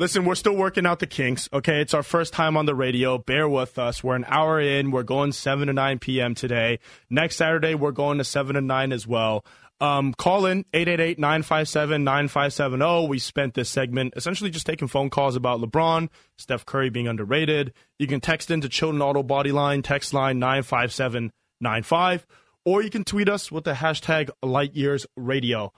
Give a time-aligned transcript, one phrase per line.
[0.00, 1.48] Listen, we're still working out the kinks.
[1.52, 3.18] Okay, it's our first time on the radio.
[3.18, 4.04] Bear with us.
[4.04, 4.92] We're an hour in.
[4.92, 6.36] We're going 7 to 9 p.m.
[6.36, 6.78] today.
[7.10, 9.44] Next Saturday, we're going to 7 to 9 as well.
[9.80, 13.08] Um, call in 888-957-9570.
[13.08, 17.72] We spent this segment essentially just taking phone calls about LeBron, Steph Curry being underrated.
[17.98, 22.24] You can text into Chilton Auto Body Line, text line 95795,
[22.64, 25.72] or you can tweet us with the hashtag LightYearsRadio.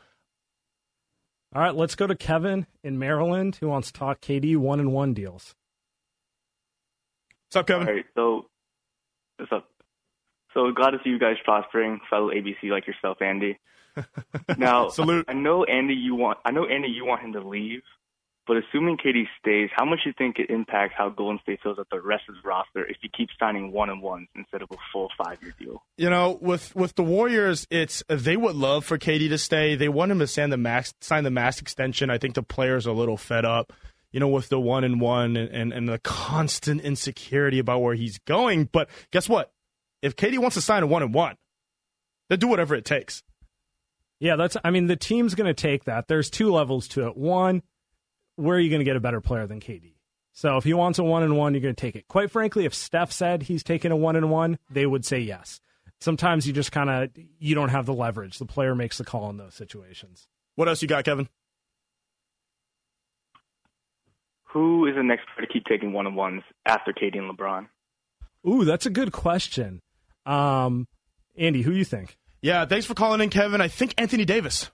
[1.53, 4.93] All right, let's go to Kevin in Maryland who wants to talk KD one and
[4.93, 5.55] one deals.
[7.49, 7.89] What's up, Kevin?
[7.89, 8.47] All right, so
[9.37, 9.69] what's up?
[10.55, 13.59] So glad to see you guys prospering, fellow ABC like yourself, Andy.
[14.57, 15.24] Now, Salute.
[15.29, 17.83] I know Andy, you want I know Andy, you want him to leave,
[18.51, 21.79] but assuming KD stays, how much do you think it impacts how Golden State feels
[21.79, 24.68] at the rest of the roster if he keeps signing one and ones instead of
[24.73, 25.84] a full five year deal?
[25.96, 29.76] You know, with with the Warriors, it's they would love for KD to stay.
[29.76, 32.10] They want him to sign the max sign the max extension.
[32.10, 33.73] I think the players are a little fed up,
[34.10, 37.95] you know, with the one and one and, and, and the constant insecurity about where
[37.95, 38.65] he's going.
[38.65, 39.52] But guess what?
[40.02, 41.37] If KD wants to sign a one and one,
[42.28, 43.23] they'll do whatever it takes.
[44.18, 44.56] Yeah, that's.
[44.65, 46.09] I mean, the team's going to take that.
[46.09, 47.16] There's two levels to it.
[47.16, 47.62] One,
[48.41, 49.95] where are you going to get a better player than KD?
[50.33, 52.09] So if he wants a one and one, you're going to take it.
[52.09, 55.60] Quite frankly, if Steph said he's taking a one and one, they would say yes.
[56.01, 58.38] Sometimes you just kind of you don't have the leverage.
[58.38, 60.29] The player makes the call in those situations.
[60.55, 61.29] What else you got, Kevin?
[64.44, 67.69] Who is the next player to keep taking one and ones after KD and LeBron?
[68.49, 69.81] Ooh, that's a good question.
[70.27, 70.88] Um,
[71.37, 72.17] Andy, who you think?
[72.43, 73.61] Yeah, thanks for calling in, Kevin.
[73.61, 74.71] I think Anthony Davis.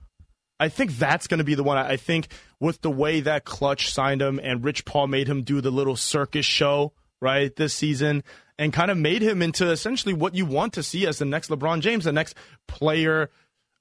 [0.58, 1.76] I think that's going to be the one.
[1.76, 2.28] I think
[2.60, 5.96] with the way that Clutch signed him and Rich Paul made him do the little
[5.96, 8.24] circus show, right, this season,
[8.58, 11.50] and kind of made him into essentially what you want to see as the next
[11.50, 12.34] LeBron James, the next
[12.66, 13.30] player,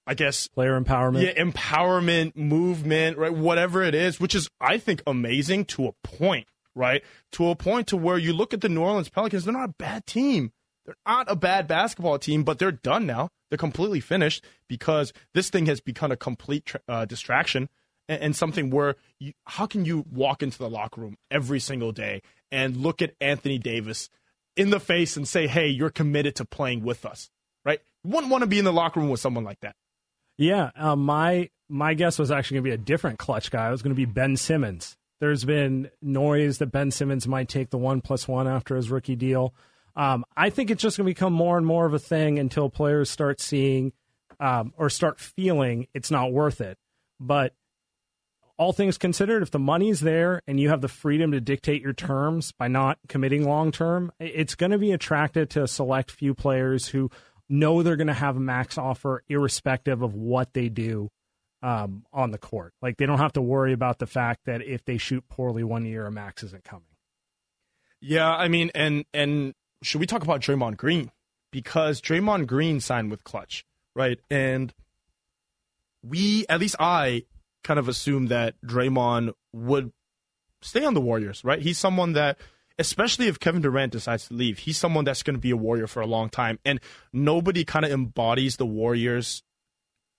[0.06, 0.48] I guess.
[0.50, 1.24] Player empowerment.
[1.24, 6.48] Yeah, empowerment, movement, right, whatever it is, which is, I think, amazing to a point,
[6.76, 7.04] right?
[7.34, 9.74] To a point to where you look at the New Orleans Pelicans, they're not a
[9.78, 10.52] bad team.
[10.86, 13.30] They're not a bad basketball team, but they're done now.
[13.50, 17.70] They're completely finished because this thing has become a complete uh, distraction
[18.08, 21.92] and, and, something where you, how can you walk into the locker room every single
[21.92, 24.10] day and look at Anthony Davis
[24.56, 27.30] in the face and say, "Hey, you're committed to playing with us,"
[27.64, 27.80] right?
[28.04, 29.76] You wouldn't want to be in the locker room with someone like that.
[30.38, 33.68] Yeah, uh, my my guess was actually going to be a different clutch guy.
[33.68, 34.98] It was going to be Ben Simmons.
[35.20, 39.16] There's been noise that Ben Simmons might take the one plus one after his rookie
[39.16, 39.54] deal.
[39.96, 42.70] Um, I think it's just going to become more and more of a thing until
[42.70, 43.94] players start seeing
[44.40, 46.78] um, or start feeling it's not worth it.
[47.20, 47.54] But
[48.58, 51.94] all things considered, if the money's there and you have the freedom to dictate your
[51.94, 56.34] terms by not committing long term, it's going to be attracted to a select few
[56.34, 57.10] players who
[57.50, 61.10] know they're going to have a max offer irrespective of what they do
[61.62, 62.74] um, on the court.
[62.82, 65.86] Like they don't have to worry about the fact that if they shoot poorly one
[65.86, 66.84] year, a max isn't coming.
[68.02, 69.54] Yeah, I mean, and and
[69.86, 71.12] should we talk about Draymond Green?
[71.52, 73.66] Because Draymond Green signed with Clutch,
[73.96, 74.20] right?
[74.30, 74.74] And
[76.04, 77.24] we, at least I,
[77.64, 79.92] kind of assumed that Draymond would
[80.62, 81.62] stay on the Warriors, right?
[81.62, 82.38] He's someone that,
[82.78, 85.88] especially if Kevin Durant decides to leave, he's someone that's going to be a Warrior
[85.88, 86.60] for a long time.
[86.66, 86.80] And
[87.14, 89.44] nobody kind of embodies the Warriors'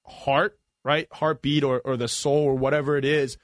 [0.06, 1.08] heart, right?
[1.12, 3.36] Heartbeat or, or the soul or whatever it is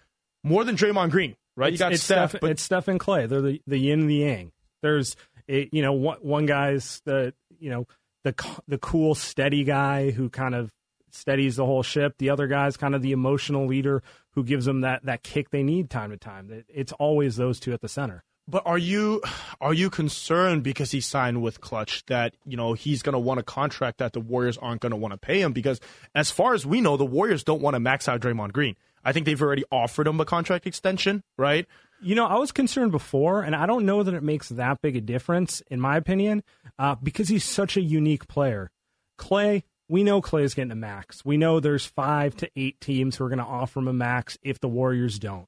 [0.42, 1.72] more than Draymond Green, right?
[1.72, 3.28] It's, you got Steph, Steph, but it's Steph and Klay.
[3.28, 4.52] They're the, the yin and the yang.
[4.82, 5.16] There's
[5.46, 7.86] you know, one, one guy's the, you know,
[8.24, 8.34] the
[8.68, 10.72] the cool, steady guy who kind of
[11.10, 12.14] steadies the whole ship.
[12.18, 15.62] The other guy's kind of the emotional leader who gives them that that kick they
[15.62, 16.64] need time to time.
[16.68, 18.22] It's always those two at the center.
[18.48, 19.22] But are you
[19.60, 23.40] are you concerned because he signed with Clutch that you know he's going to want
[23.40, 25.52] a contract that the Warriors aren't going to want to pay him?
[25.52, 25.80] Because
[26.14, 28.76] as far as we know, the Warriors don't want to max out Draymond Green.
[29.04, 31.66] I think they've already offered him a contract extension, right?
[32.02, 34.96] You know, I was concerned before, and I don't know that it makes that big
[34.96, 36.42] a difference, in my opinion,
[36.78, 38.70] uh, because he's such a unique player.
[39.18, 41.24] Klay, we know Klay's getting a max.
[41.24, 44.36] We know there's five to eight teams who are going to offer him a max
[44.42, 45.46] if the Warriors don't.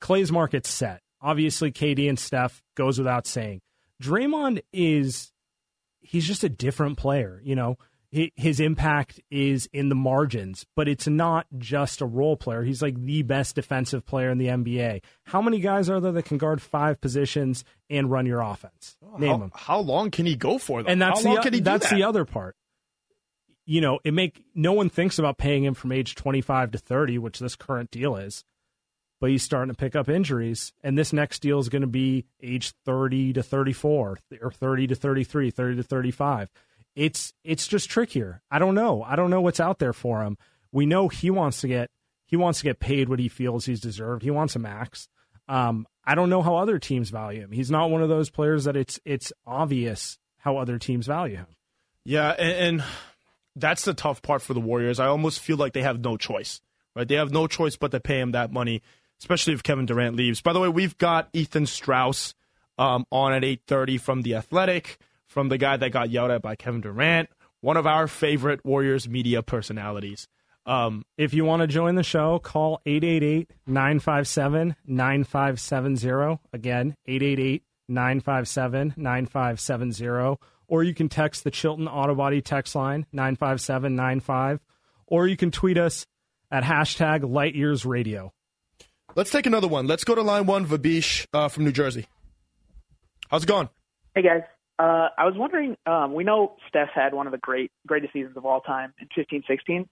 [0.00, 1.02] Klay's market's set.
[1.20, 3.60] Obviously, KD and Steph goes without saying.
[4.02, 5.32] Draymond is,
[6.00, 7.42] he's just a different player.
[7.44, 7.76] You know,
[8.12, 12.64] his impact is in the margins, but it's not just a role player.
[12.64, 15.02] He's like the best defensive player in the NBA.
[15.24, 18.96] How many guys are there that can guard five positions and run your offense?
[19.04, 19.52] Oh, Name how, them.
[19.54, 20.82] How long can he go for?
[20.82, 20.88] Though?
[20.88, 21.96] And that's how long the can he that's do that?
[21.96, 22.56] the other part.
[23.64, 27.18] You know, it make no one thinks about paying him from age 25 to 30,
[27.18, 28.44] which this current deal is.
[29.20, 32.24] But he's starting to pick up injuries, and this next deal is going to be
[32.42, 36.48] age 30 to 34 or 30 to 33, 30 to 35
[36.94, 38.42] it's it's just trickier.
[38.50, 39.02] I don't know.
[39.02, 40.36] I don't know what's out there for him.
[40.72, 41.90] We know he wants to get
[42.26, 44.22] he wants to get paid what he feels he's deserved.
[44.22, 45.08] He wants a max.
[45.48, 47.52] Um, I don't know how other teams value him.
[47.52, 51.46] He's not one of those players that it's it's obvious how other teams value him.
[52.04, 52.84] Yeah, and, and
[53.56, 55.00] that's the tough part for the Warriors.
[55.00, 56.60] I almost feel like they have no choice.
[56.96, 57.06] Right?
[57.06, 58.82] They have no choice but to pay him that money,
[59.20, 60.40] especially if Kevin Durant leaves.
[60.40, 62.34] By the way, we've got Ethan Strauss
[62.78, 64.98] um, on at 8:30 from the Athletic
[65.30, 67.30] from the guy that got yelled at by Kevin Durant,
[67.60, 70.26] one of our favorite Warriors media personalities.
[70.66, 76.40] Um, if you want to join the show, call 888 957 9570.
[76.52, 80.36] Again, 888 957 9570.
[80.66, 84.60] Or you can text the Chilton Auto Body text line 95795.
[85.06, 86.06] Or you can tweet us
[86.50, 88.32] at hashtag Light Years Radio.
[89.14, 89.86] Let's take another one.
[89.86, 92.06] Let's go to line one, Vabish uh, from New Jersey.
[93.28, 93.68] How's it going?
[94.14, 94.42] Hey, guys.
[94.80, 98.34] Uh, I was wondering, um, we know Steph had one of the great greatest seasons
[98.38, 99.86] of all time in 15 16,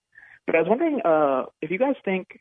[0.46, 2.40] but I was wondering uh, if you guys think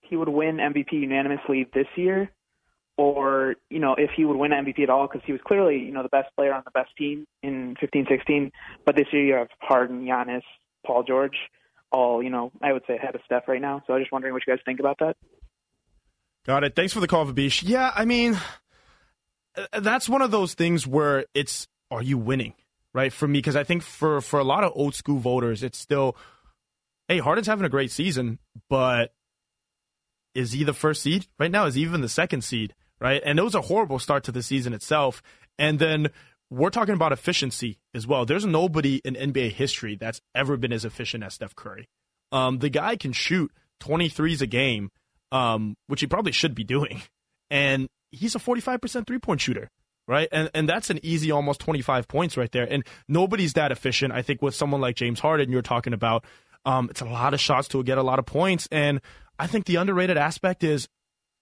[0.00, 2.28] he would win MVP unanimously this year,
[2.98, 5.92] or you know if he would win MVP at all because he was clearly you
[5.92, 8.50] know the best player on the best team in 15 16,
[8.84, 10.42] but this year you have Harden, Giannis,
[10.84, 11.36] Paul George,
[11.92, 13.84] all you know I would say ahead of Steph right now.
[13.86, 15.16] So I was just wondering what you guys think about that.
[16.44, 16.74] Got it.
[16.74, 17.62] Thanks for the call, Vabish.
[17.64, 18.36] Yeah, I mean,
[19.56, 22.54] uh, that's one of those things where it's are you winning?
[22.92, 25.76] Right for me, because I think for for a lot of old school voters, it's
[25.76, 26.16] still,
[27.08, 28.38] hey, Harden's having a great season,
[28.70, 29.12] but
[30.34, 31.66] is he the first seed right now?
[31.66, 32.74] Is he even the second seed?
[32.98, 35.22] Right, and it was a horrible start to the season itself,
[35.58, 36.08] and then
[36.48, 38.24] we're talking about efficiency as well.
[38.24, 41.90] There's nobody in NBA history that's ever been as efficient as Steph Curry.
[42.32, 44.90] Um, the guy can shoot 23s a game,
[45.32, 47.02] um, which he probably should be doing,
[47.50, 49.68] and he's a 45% three point shooter
[50.06, 50.28] right?
[50.32, 52.66] And and that's an easy almost 25 points right there.
[52.70, 54.12] And nobody's that efficient.
[54.12, 56.24] I think with someone like James Harden, you're talking about,
[56.64, 58.68] um, it's a lot of shots to get a lot of points.
[58.70, 59.00] And
[59.38, 60.88] I think the underrated aspect is,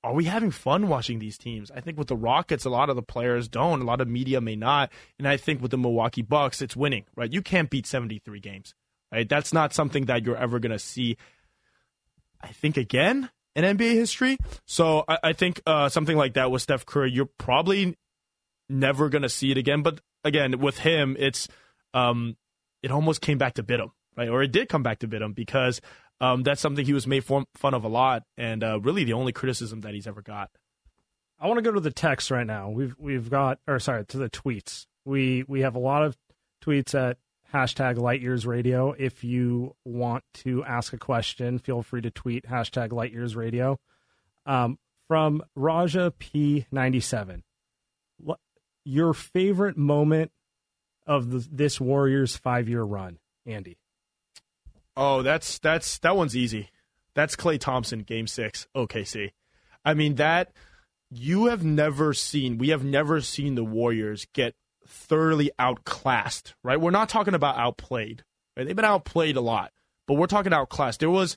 [0.03, 1.71] are we having fun watching these teams?
[1.71, 3.81] I think with the Rockets, a lot of the players don't.
[3.81, 4.93] A lot of media may not.
[5.19, 7.33] And I think with the Milwaukee Bucks, it's winning, right?
[7.33, 8.75] You can't beat 73 games,
[9.11, 9.27] right?
[9.27, 11.17] That's not something that you're ever going to see.
[12.43, 14.37] I think again in NBA history.
[14.67, 17.97] So I, I think uh, something like that with Steph Curry, you're probably
[18.69, 19.83] never going to see it again.
[19.83, 21.49] But again, with him, it's
[21.93, 22.37] um,
[22.83, 24.29] it almost came back to bit him, right?
[24.29, 25.81] Or it did come back to bit him because
[26.21, 29.33] um, that's something he was made fun of a lot, and uh, really the only
[29.33, 30.51] criticism that he's ever got.
[31.39, 32.71] I want to go to the text right now.
[32.71, 34.87] We've we've got, or sorry, to the tweets.
[35.05, 36.17] We we have a lot of
[36.65, 37.19] tweets at
[37.53, 38.93] hashtag Light Years Radio.
[38.93, 43.79] If you want to ask a question, feel free to tweet hashtag Light Years Radio.
[44.47, 44.79] Um,
[45.09, 47.43] from Raja P ninety seven
[48.85, 50.31] your favorite moment
[51.07, 53.79] of the, this Warriors five year run, Andy?
[54.97, 56.71] Oh, that's that's that one's easy.
[57.15, 59.33] That's Klay Thompson, Game Six, OKC.
[59.85, 60.53] I mean that
[61.11, 62.59] you have never seen.
[62.59, 64.55] We have never seen the Warriors get
[64.87, 66.55] thoroughly outclassed.
[66.63, 66.81] Right?
[66.81, 68.25] We're not talking about outplayed.
[68.57, 68.67] Right?
[68.67, 69.73] They've been outplayed a lot,
[70.07, 71.01] but we're talking outclassed.
[71.01, 71.37] There was,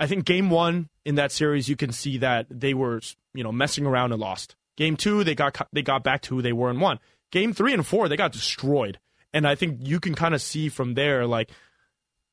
[0.00, 1.68] I think, Game One in that series.
[1.68, 3.00] You can see that they were,
[3.34, 4.55] you know, messing around and lost.
[4.76, 6.98] Game two, they got they got back to who they were in one.
[7.32, 8.98] Game three and four, they got destroyed.
[9.32, 11.50] And I think you can kind of see from there, like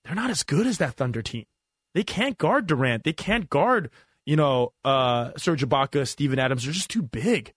[0.03, 1.45] they're not as good as that Thunder team.
[1.93, 3.03] They can't guard Durant.
[3.03, 3.89] They can't guard,
[4.25, 6.63] you know, uh, Serge Ibaka, Steven Adams.
[6.63, 7.53] They're just too big.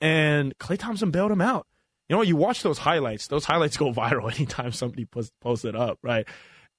[0.00, 1.66] And Klay Thompson bailed him out.
[2.08, 3.26] You know, you watch those highlights.
[3.26, 6.26] Those highlights go viral anytime somebody posts, posts it up, right?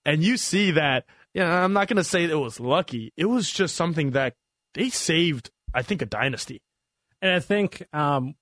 [0.05, 1.05] And you see that.
[1.33, 3.13] You know, I'm not going to say it was lucky.
[3.15, 4.33] It was just something that
[4.73, 5.49] they saved.
[5.73, 6.61] I think a dynasty.
[7.21, 8.35] And I think um,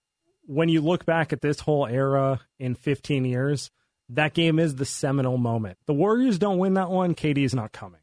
[0.45, 3.71] when you look back at this whole era in 15 years,
[4.09, 5.77] that game is the seminal moment.
[5.86, 8.00] The Warriors don't win that one, KD is not coming.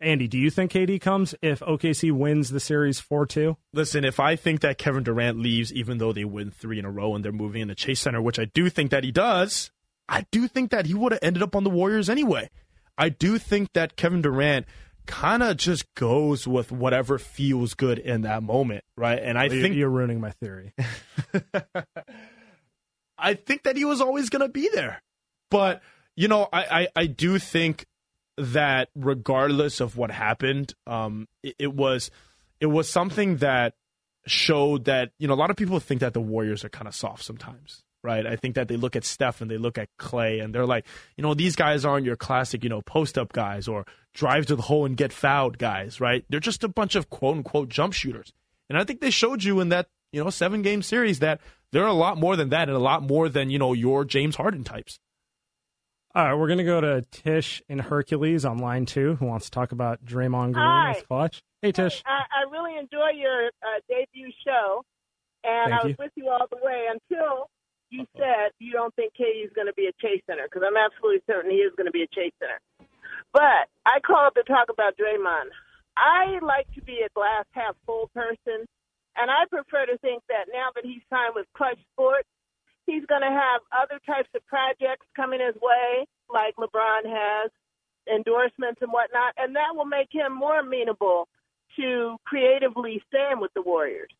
[0.00, 3.56] Andy, do you think KD comes if OKC wins the series 4 2?
[3.72, 6.90] Listen, if I think that Kevin Durant leaves, even though they win three in a
[6.90, 9.70] row and they're moving in the Chase Center, which I do think that he does,
[10.08, 12.50] I do think that he would have ended up on the Warriors anyway.
[12.98, 14.66] I do think that Kevin Durant
[15.06, 19.20] kind of just goes with whatever feels good in that moment, right?
[19.22, 20.72] And I well, think you're ruining my theory.
[23.18, 25.02] I think that he was always going to be there.
[25.50, 25.82] But
[26.16, 27.86] You know, I, I, I do think
[28.36, 32.10] that regardless of what happened, um, it, it was
[32.60, 33.74] it was something that
[34.26, 36.94] showed that you know a lot of people think that the Warriors are kind of
[36.94, 38.26] soft sometimes, right?
[38.26, 40.86] I think that they look at Steph and they look at Klay and they're like,
[41.16, 44.56] you know, these guys aren't your classic, you know, post up guys or drive to
[44.56, 46.24] the hole and get fouled guys, right?
[46.28, 48.32] They're just a bunch of quote unquote jump shooters.
[48.68, 51.40] And I think they showed you in that, you know, seven game series that
[51.72, 54.36] they're a lot more than that and a lot more than, you know, your James
[54.36, 55.00] Harden types.
[56.16, 59.46] All right, we're going to go to Tish and Hercules on line two, who wants
[59.46, 60.94] to talk about Draymond Green Hi.
[60.96, 61.42] as clutch.
[61.60, 62.04] Hey, Tish.
[62.06, 64.84] I, I really enjoy your uh, debut show,
[65.42, 65.96] and Thank I was you.
[65.98, 67.50] with you all the way until
[67.94, 68.18] you uh-huh.
[68.18, 71.54] said you don't think KD's going to be a chase center, because I'm absolutely certain
[71.54, 72.58] he is going to be a chase center.
[73.32, 75.54] But I called to talk about Draymond.
[75.94, 78.66] I like to be a glass half full person,
[79.14, 82.26] and I prefer to think that now that he's signed with Clutch Sports,
[82.86, 87.50] he's going to have other types of projects coming his way, like LeBron has,
[88.10, 91.28] endorsements and whatnot, and that will make him more amenable
[91.78, 94.10] to creatively staying with the Warriors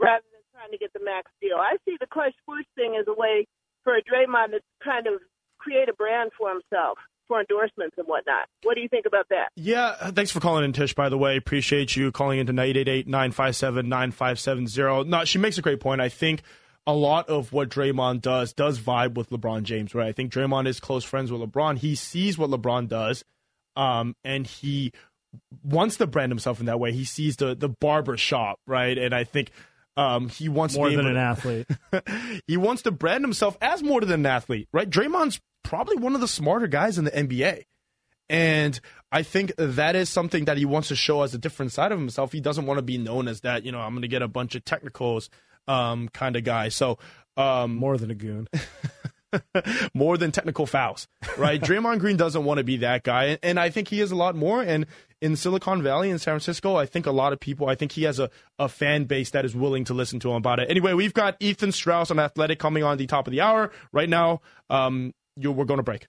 [0.00, 1.56] rather trying to get the max deal.
[1.56, 3.46] I see the Clutch Sports thing as a way
[3.84, 5.14] for a Draymond to kind of
[5.58, 8.48] create a brand for himself for endorsements and whatnot.
[8.62, 9.48] What do you think about that?
[9.56, 11.36] Yeah, thanks for calling in, Tish, by the way.
[11.36, 15.08] Appreciate you calling into 988 957 9570.
[15.08, 16.00] No, she makes a great point.
[16.00, 16.42] I think
[16.86, 20.08] a lot of what Draymond does does vibe with LeBron James, right?
[20.08, 21.78] I think Draymond is close friends with LeBron.
[21.78, 23.24] He sees what LeBron does,
[23.76, 24.92] um, and he
[25.62, 26.92] wants to brand himself in that way.
[26.92, 28.98] He sees the the barber shop, right?
[28.98, 29.52] And I think
[29.96, 31.66] um, he wants More to be than an athlete.
[32.46, 34.88] he wants to brand himself as more than an athlete, right?
[34.88, 37.64] Draymond's probably one of the smarter guys in the NBA.
[38.28, 38.80] And
[39.10, 41.98] I think that is something that he wants to show as a different side of
[41.98, 42.32] himself.
[42.32, 44.28] He doesn't want to be known as that, you know, I'm going to get a
[44.28, 45.28] bunch of technicals
[45.68, 46.70] um, kind of guy.
[46.70, 46.98] So,
[47.36, 48.48] um, More than a goon.
[49.94, 51.60] more than technical fouls, right?
[51.62, 54.36] Draymond Green doesn't want to be that guy, and I think he is a lot
[54.36, 54.62] more.
[54.62, 54.86] And
[55.22, 58.02] in Silicon Valley in San Francisco, I think a lot of people, I think he
[58.02, 60.68] has a, a fan base that is willing to listen to him about it.
[60.68, 64.08] Anyway, we've got Ethan Strauss on Athletic coming on the top of the hour right
[64.08, 64.40] now.
[64.68, 66.08] Um, you, we're going to break.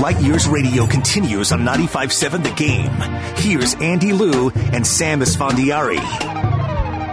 [0.00, 2.90] Light Years Radio continues on 95.7 The Game.
[3.36, 6.49] Here's Andy Liu and Sam Esfandiari.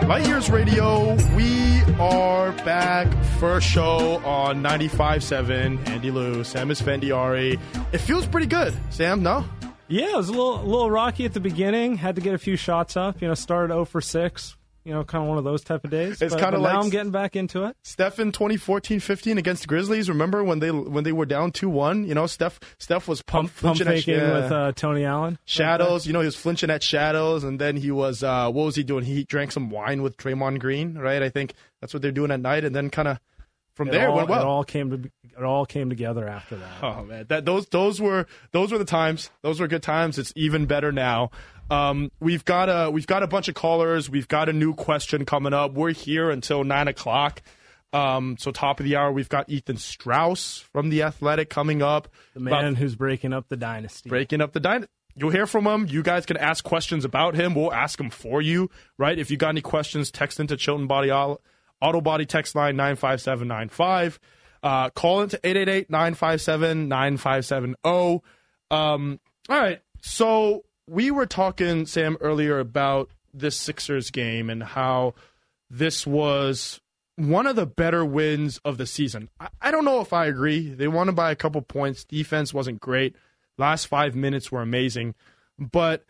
[0.08, 3.08] Light Years Radio, we are back.
[3.42, 5.86] First show on 95.7.
[5.90, 7.60] Andy Liu, Sam Esfandiari.
[7.92, 9.44] It feels pretty good, Sam, no?
[9.90, 11.98] Yeah, it was a little, a little rocky at the beginning.
[11.98, 13.22] Had to get a few shots up.
[13.22, 14.57] You know, started 0 for 6.
[14.88, 16.22] You know, kind of one of those type of days.
[16.22, 17.75] It's kinda like- now I'm getting back into it.
[17.84, 20.08] Steph in 2014-15 against the Grizzlies.
[20.08, 22.08] Remember when they when they were down 2-1?
[22.08, 24.34] You know, Steph Steph was pump, Pump flinching at faking yeah.
[24.44, 25.39] with uh, Tony Allen.
[25.44, 26.08] shadows.
[26.08, 28.84] You know, he was flinching at shadows, and then he was uh, what was he
[28.84, 29.03] doing?
[29.03, 31.22] He drank some wine with Draymond Green, right?
[31.22, 33.20] I think that's what they're doing at night, and then kind of
[33.77, 34.41] from It there all, went well.
[34.41, 36.84] It all came to it all came together after that.
[36.84, 39.29] Oh man, that those those were those were the times.
[39.43, 40.17] Those were good times.
[40.17, 41.29] It's even better now.
[41.69, 44.10] Um, we've got a we've got a bunch of callers.
[44.10, 45.74] We've got a new question coming up.
[45.74, 47.41] We're here until nine o'clock.
[47.93, 52.10] Um, so top of the hour, we've got Ethan Strauss from the Athletic coming up.
[52.34, 54.10] The man who's breaking up the dynasty.
[54.10, 54.91] breaking up the dynasty.
[55.15, 55.88] You'll hear from him.
[55.88, 57.55] You guys can ask questions about him.
[57.55, 58.69] We'll ask him for you,
[59.00, 59.17] right?
[59.17, 61.10] If you got any questions, text into Chilton Body
[61.81, 64.19] Auto Body text line 95795.
[64.63, 68.22] Uh, call into 888-957-9570.
[68.72, 69.19] Um,
[69.50, 69.81] all right.
[70.01, 75.13] So we were talking, Sam, earlier about this Sixers game and how
[75.69, 76.79] this was
[77.15, 79.29] one of the better wins of the season.
[79.39, 80.69] I, I don't know if I agree.
[80.74, 82.03] They won by a couple points.
[82.03, 83.15] Defense wasn't great.
[83.57, 85.15] Last five minutes were amazing.
[85.57, 86.03] But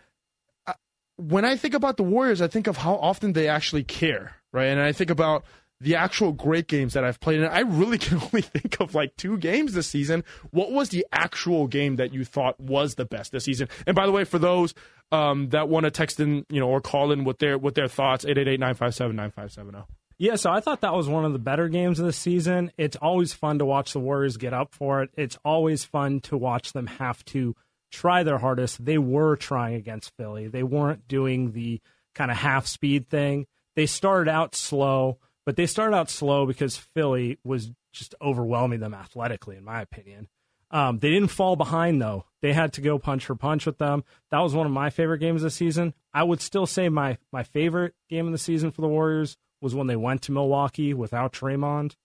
[0.66, 0.74] I-
[1.18, 4.68] when I think about the Warriors, I think of how often they actually care, right?
[4.68, 5.44] And I think about
[5.80, 7.42] the actual great games that I've played.
[7.42, 10.24] And I really can only think of like two games this season.
[10.52, 13.70] What was the actual game that you thought was the best this season?
[13.86, 14.74] And by the way, for those
[15.12, 17.88] um, that want to text in, you know, or call in with their with their
[17.88, 19.86] thoughts, 888-957-9570.
[20.20, 22.72] Yeah, so I thought that was one of the better games of the season.
[22.76, 25.12] It's always fun to watch the Warriors get up for it.
[25.16, 27.56] It's always fun to watch them have to
[27.92, 28.84] try their hardest.
[28.84, 30.48] They were trying against Philly.
[30.48, 31.82] They weren't doing the
[32.16, 33.46] kind of half speed thing.
[33.78, 38.96] They started out slow, but they started out slow because Philly was just overwhelming them
[38.96, 40.30] athletically, in my opinion.
[40.72, 42.26] Um, they didn't fall behind though.
[42.42, 44.04] They had to go punch for punch with them.
[44.32, 45.94] That was one of my favorite games of the season.
[46.12, 49.76] I would still say my my favorite game of the season for the Warriors was
[49.76, 51.96] when they went to Milwaukee without Draymond,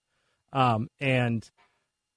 [0.53, 1.49] um, and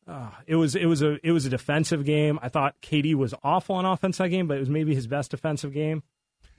[0.07, 2.39] uh, it was it was a it was a defensive game.
[2.43, 5.31] I thought KD was awful on offense that game, but it was maybe his best
[5.31, 6.03] defensive game.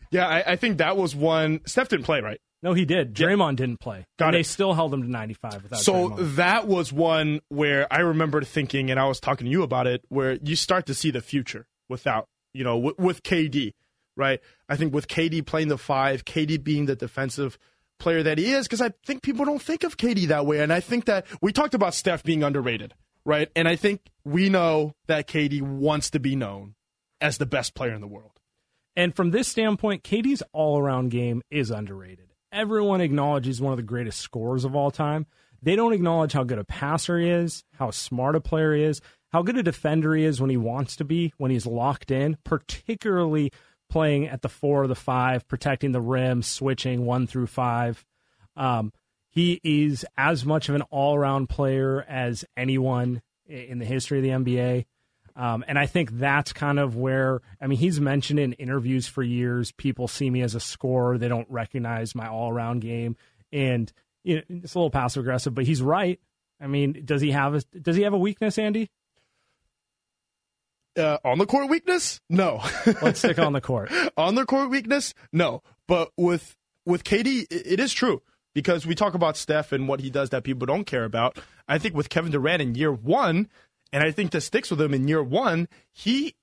[0.10, 1.62] Yeah, I, I think that was one.
[1.68, 2.42] Steph didn't play, right?
[2.64, 3.14] No, he did.
[3.14, 4.06] Draymond didn't play.
[4.18, 4.40] Got and it.
[4.40, 6.36] They still held him to 95 without So Draymond.
[6.36, 10.04] that was one where I remember thinking, and I was talking to you about it,
[10.10, 13.74] where you start to see the future without, you know, with, with KD,
[14.16, 14.40] right?
[14.68, 17.60] I think with KD playing the five, KD being the defensive
[18.00, 20.60] player that he is, because I think people don't think of KD that way.
[20.60, 22.96] And I think that we talked about Steph being underrated,
[23.26, 23.50] right?
[23.56, 26.76] And I think we know that KD wants to be known
[27.22, 28.32] as the best player in the world.
[28.96, 32.27] And from this standpoint, KD's all around game is underrated.
[32.52, 35.26] Everyone acknowledges one of the greatest scorers of all time.
[35.62, 39.02] They don't acknowledge how good a passer he is, how smart a player he is,
[39.32, 42.38] how good a defender he is when he wants to be, when he's locked in,
[42.44, 43.52] particularly
[43.90, 48.06] playing at the four or the five, protecting the rim, switching one through five.
[48.56, 48.94] Um,
[49.30, 54.24] he is as much of an all around player as anyone in the history of
[54.24, 54.86] the NBA.
[55.38, 59.22] Um, and I think that's kind of where, I mean, he's mentioned in interviews for
[59.22, 61.20] years, people see me as a scorer.
[61.20, 63.16] They don't recognize my all around game.
[63.54, 66.20] And you know, it's a little passive aggressive, but he's right.
[66.60, 68.90] I mean, does he have a, does he have a weakness, Andy?
[70.98, 72.20] Uh, on the court weakness?
[72.30, 72.64] No.
[73.04, 73.92] Let's stick on the court.
[74.18, 75.14] on the court weakness?
[75.32, 75.62] No.
[75.88, 78.24] But with with KD, it is true
[78.56, 81.38] because we talk about Steph and what he does that people don't care about.
[81.68, 83.50] I think with Kevin Durant in year one,
[83.94, 86.36] and I think that sticks with him in year one, he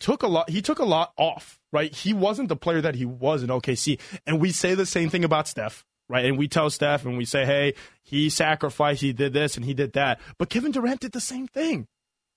[0.00, 0.50] took a lot.
[0.50, 1.58] He took a lot off.
[1.72, 1.94] Right?
[1.94, 5.24] He wasn't the player that he was in OKC, and we say the same thing
[5.24, 5.84] about Steph.
[6.08, 7.72] Right, and we tell Steph and we say, "Hey,
[8.02, 11.46] he sacrificed, he did this and he did that." But Kevin Durant did the same
[11.46, 11.86] thing.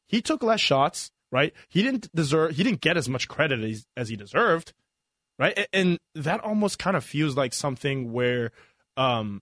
[0.07, 1.51] He took less shots, right?
[1.67, 4.71] He didn't deserve, he didn't get as much credit as, as he deserved,
[5.37, 5.57] right?
[5.57, 8.51] A- And that almost kind of feels like something where,
[8.95, 9.41] um,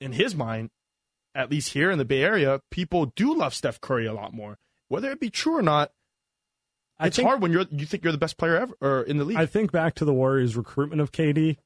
[0.00, 0.68] in his mind,
[1.34, 4.58] at least here in the Bay Area, people do love Steph Curry a lot more.
[4.88, 5.92] Whether it be true or not,
[6.98, 9.16] I it's think- hard when you're you think you're the best player ever or in
[9.18, 9.38] the league.
[9.38, 11.56] I think back to the Warriors' recruitment of KD.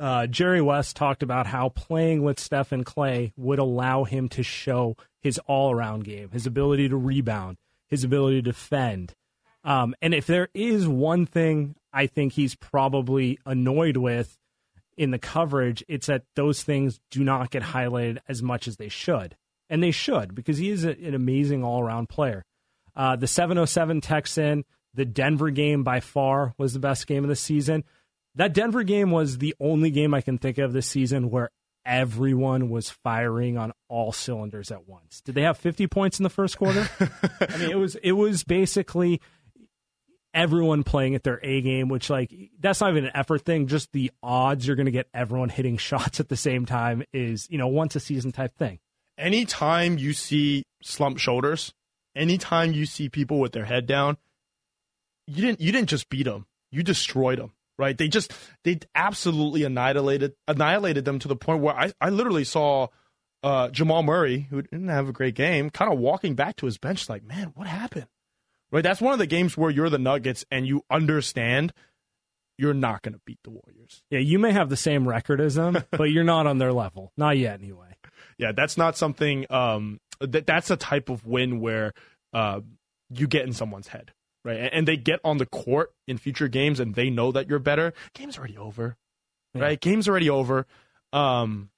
[0.00, 4.42] Uh, Jerry West talked about how playing with Steph and Klay would allow him to
[4.42, 7.56] show his all-around game, his ability to rebound,
[7.86, 9.14] his ability to defend.
[9.62, 14.38] Um, and if there is one thing I think he's probably annoyed with
[14.96, 18.88] in the coverage, it's that those things do not get highlighted as much as they
[18.88, 19.36] should.
[19.70, 22.44] And they should because he is a, an amazing all around player.
[22.94, 27.36] Uh, the 707 Texan, the Denver game by far was the best game of the
[27.36, 27.84] season.
[28.34, 31.50] That Denver game was the only game I can think of this season where
[31.84, 35.20] everyone was firing on all cylinders at once.
[35.20, 36.88] Did they have 50 points in the first quarter?
[37.40, 39.20] I mean, it was it was basically
[40.34, 43.66] everyone playing at their A game, which like that's not even an effort thing.
[43.66, 47.48] Just the odds you're going to get everyone hitting shots at the same time is
[47.50, 48.78] you know once a season type thing.
[49.18, 51.72] anytime you see slump shoulders,
[52.16, 54.16] anytime you see people with their head down,
[55.26, 57.52] you didn't you didn't just beat them, you destroyed them.
[57.78, 57.96] Right?
[57.96, 58.32] They just
[58.64, 62.88] they absolutely annihilated annihilated them to the point where I, I literally saw
[63.42, 66.78] uh, Jamal Murray, who didn't have a great game, kind of walking back to his
[66.78, 68.06] bench like, man, what happened?
[68.72, 68.82] Right?
[68.82, 71.72] That's one of the games where you're the Nuggets and you understand
[72.58, 74.02] you're not going to beat the Warriors.
[74.10, 77.12] Yeah, you may have the same record as them, but you're not on their level,
[77.16, 77.96] not yet anyway.
[78.38, 79.46] Yeah, that's not something.
[79.50, 81.92] Um, that that's a type of win where
[82.32, 82.60] uh,
[83.10, 84.12] you get in someone's head,
[84.44, 84.56] right?
[84.56, 87.58] And, and they get on the court in future games, and they know that you're
[87.58, 87.92] better.
[88.14, 88.96] Game's already over,
[89.54, 89.80] right?
[89.80, 90.66] Game's already over.
[91.12, 91.68] Um,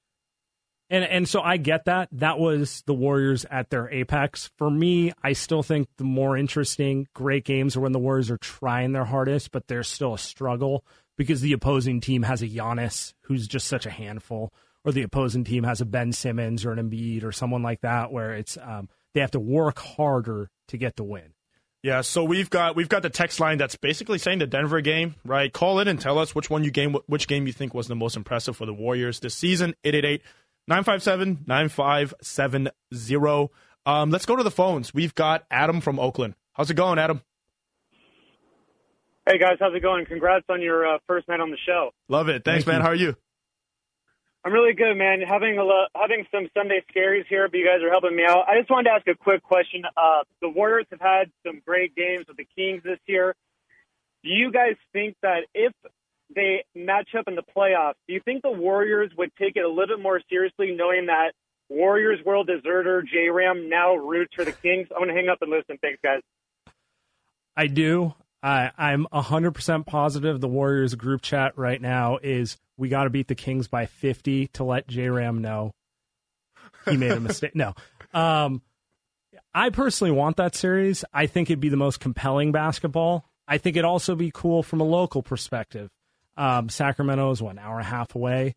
[0.90, 2.09] And and so I get that.
[2.12, 4.51] That was the Warriors at their apex.
[4.59, 8.37] For me, I still think the more interesting, great games are when the Warriors are
[8.38, 10.85] trying their hardest, but there's still a struggle
[11.16, 14.53] because the opposing team has a Giannis who's just such a handful,
[14.85, 18.12] or the opposing team has a Ben Simmons or an Embiid or someone like that,
[18.12, 21.33] where it's um, they have to work harder to get the win.
[21.83, 25.14] yeah, so we've got we've got the text line that's basically saying the Denver game,
[25.25, 25.53] right?
[25.53, 27.94] Call in and tell us which one you game which game you think was the
[27.94, 29.75] most impressive for the Warriors this season.
[30.70, 33.48] 888-957-9570.
[33.87, 34.94] Um, let's go to the phones.
[34.94, 36.35] We've got Adam from Oakland.
[36.55, 37.22] How's it going, Adam?
[39.27, 40.05] Hey guys, how's it going?
[40.07, 41.90] Congrats on your uh, first night on the show.
[42.09, 42.44] Love it.
[42.44, 42.77] Thanks, Thank man.
[42.77, 42.83] you.
[42.83, 43.16] How are you?
[44.44, 45.22] I'm really good, man.
[45.22, 48.44] Having a lo- having some Sunday scaries here, but you guys are helping me out.
[48.46, 49.85] I just wanted to ask a quick question.
[49.96, 53.35] Uh, the Warriors have had some great games with the Kings this year.
[54.22, 55.72] Do you guys think that if
[56.34, 59.68] they match up in the playoffs, do you think the Warriors would take it a
[59.68, 61.32] little bit more seriously, knowing that
[61.68, 64.88] Warriors world deserter J Ram now roots for the Kings?
[64.94, 65.78] I'm gonna hang up and listen.
[65.80, 66.20] Thanks, guys.
[67.56, 68.14] I do.
[68.42, 73.28] I, I'm 100% positive the Warriors group chat right now is we got to beat
[73.28, 75.72] the Kings by 50 to let J Ram know
[76.84, 77.52] he made a mistake.
[77.54, 77.74] No.
[78.12, 78.62] Um,
[79.54, 81.04] I personally want that series.
[81.12, 83.24] I think it'd be the most compelling basketball.
[83.46, 85.90] I think it'd also be cool from a local perspective.
[86.37, 88.57] Um, Sacramento is what an hour and a half away.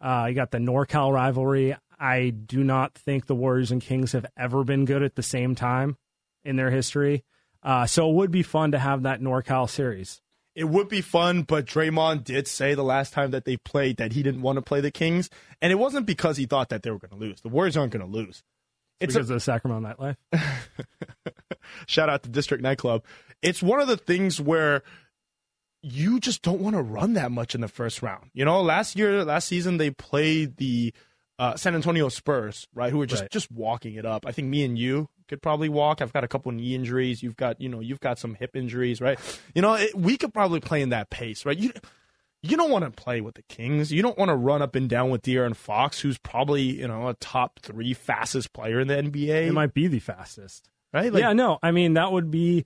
[0.00, 1.76] Uh, you got the NorCal rivalry.
[1.98, 5.54] I do not think the Warriors and Kings have ever been good at the same
[5.54, 5.96] time
[6.44, 7.24] in their history.
[7.62, 10.20] Uh, so it would be fun to have that NorCal series.
[10.54, 14.12] It would be fun, but Draymond did say the last time that they played that
[14.12, 15.28] he didn't want to play the Kings,
[15.60, 17.40] and it wasn't because he thought that they were going to lose.
[17.40, 18.44] The Warriors aren't going to lose.
[19.00, 20.16] It's because a, of Sacramento Nightlife.
[21.86, 23.04] shout out to District Nightclub.
[23.42, 24.82] It's one of the things where
[25.84, 28.30] you just don't want to run that much in the first round.
[28.32, 30.94] You know, last year, last season, they played the
[31.38, 32.90] uh, San Antonio Spurs, right?
[32.90, 33.30] Who were just Right.
[33.30, 34.24] just walking it up.
[34.26, 36.00] I think me and you could probably walk.
[36.00, 37.22] I've got a couple knee injuries.
[37.22, 39.18] You've got you know you've got some hip injuries, right?
[39.54, 41.58] You know it, we could probably play in that pace, right?
[41.58, 41.72] You
[42.42, 43.90] you don't want to play with the Kings.
[43.92, 47.08] You don't want to run up and down with De'Aaron Fox, who's probably you know
[47.08, 49.48] a top three fastest player in the NBA.
[49.48, 50.68] It might be the fastest.
[50.92, 51.12] right?
[51.12, 52.64] yeah, no, I mean that would be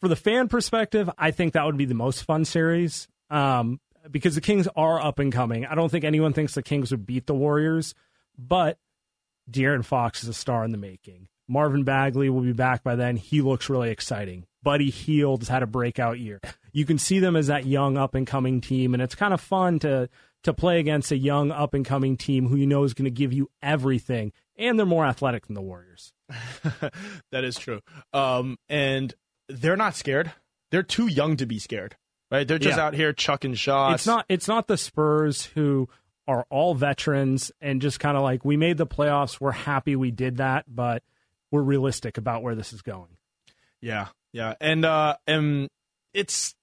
[0.00, 1.10] for the fan perspective.
[1.18, 3.80] I think that would be the most fun series um,
[4.10, 5.66] because the Kings are up and coming.
[5.66, 7.94] I don't think anyone thinks the Kings would beat the Warriors,
[8.38, 8.78] but
[9.50, 11.28] De'Aaron Fox is a star in the making.
[11.46, 13.16] Marvin Bagley will be back by then.
[13.16, 14.46] He looks really exciting.
[14.62, 16.40] Buddy Hield has had a breakout year.
[16.72, 19.40] You can see them as that young up and coming team, and it's kind of
[19.40, 20.08] fun to
[20.44, 23.10] to play against a young up and coming team who you know is going to
[23.10, 26.12] give you everything, and they're more athletic than the Warriors.
[27.30, 27.80] that is true.
[28.12, 29.14] Um, and
[29.48, 30.32] they're not scared.
[30.70, 31.96] They're too young to be scared,
[32.30, 32.46] right?
[32.46, 32.84] They're just Yeah.
[32.86, 34.02] out here chucking shots.
[34.02, 35.88] It's not it's not the Spurs who
[36.26, 40.10] are all veterans and just kind of like we made the playoffs, we're happy we
[40.10, 41.02] did that, but
[41.50, 43.16] we're realistic about where this is going.
[43.80, 45.68] Yeah, yeah, and uh, and
[46.14, 46.54] it's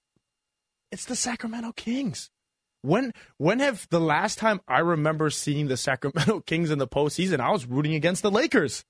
[0.90, 2.30] it's the Sacramento Kings.
[2.82, 7.38] When when have the last time I remember seeing the Sacramento Kings in the postseason?
[7.38, 8.84] I was rooting against the Lakers.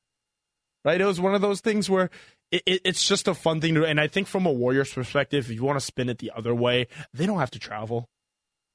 [0.85, 2.11] Right, it was one of those things where
[2.53, 3.85] it, it, it's just a fun thing to.
[3.85, 6.55] And I think from a Warriors perspective, if you want to spin it the other
[6.55, 8.09] way, they don't have to travel.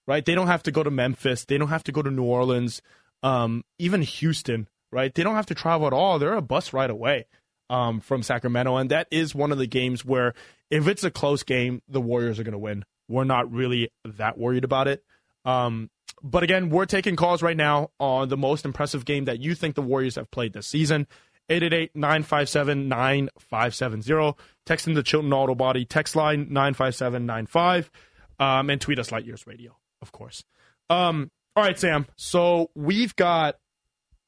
[0.05, 1.45] Right, they don't have to go to Memphis.
[1.45, 2.81] They don't have to go to New Orleans.
[3.23, 4.67] Um, even Houston.
[4.91, 6.17] Right, they don't have to travel at all.
[6.17, 7.25] They're a bus ride away
[7.69, 10.33] um, from Sacramento, and that is one of the games where
[10.69, 12.85] if it's a close game, the Warriors are going to win.
[13.09, 15.03] We're not really that worried about it.
[15.43, 15.89] Um,
[16.23, 19.75] but again, we're taking calls right now on the most impressive game that you think
[19.75, 21.07] the Warriors have played this season.
[21.49, 24.37] 888-957-9570.
[24.65, 25.83] Text into Chilton Auto Body.
[25.85, 27.91] Text line 95795.
[28.39, 30.43] Um, and tweet us Light Years Radio, of course.
[30.89, 32.05] Um, all right, Sam.
[32.15, 33.55] So we've got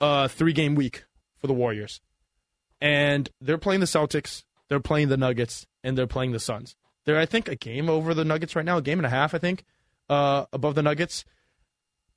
[0.01, 1.05] a three game week
[1.37, 2.01] for the Warriors.
[2.81, 6.75] And they're playing the Celtics, they're playing the Nuggets, and they're playing the Suns.
[7.05, 9.33] They're, I think, a game over the Nuggets right now, a game and a half,
[9.33, 9.65] I think,
[10.09, 11.25] uh, above the Nuggets.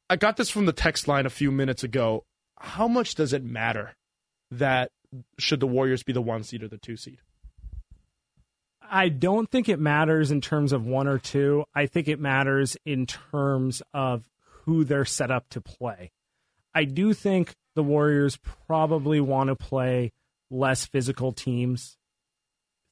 [0.08, 2.24] I got this from the text line a few minutes ago.
[2.58, 3.96] How much does it matter
[4.52, 4.90] that
[5.38, 7.18] should the Warriors be the one seed or the two seed?
[8.90, 11.64] I don't think it matters in terms of one or two.
[11.74, 14.28] I think it matters in terms of
[14.64, 16.12] who they're set up to play.
[16.74, 20.12] I do think the Warriors probably want to play
[20.50, 21.96] less physical teams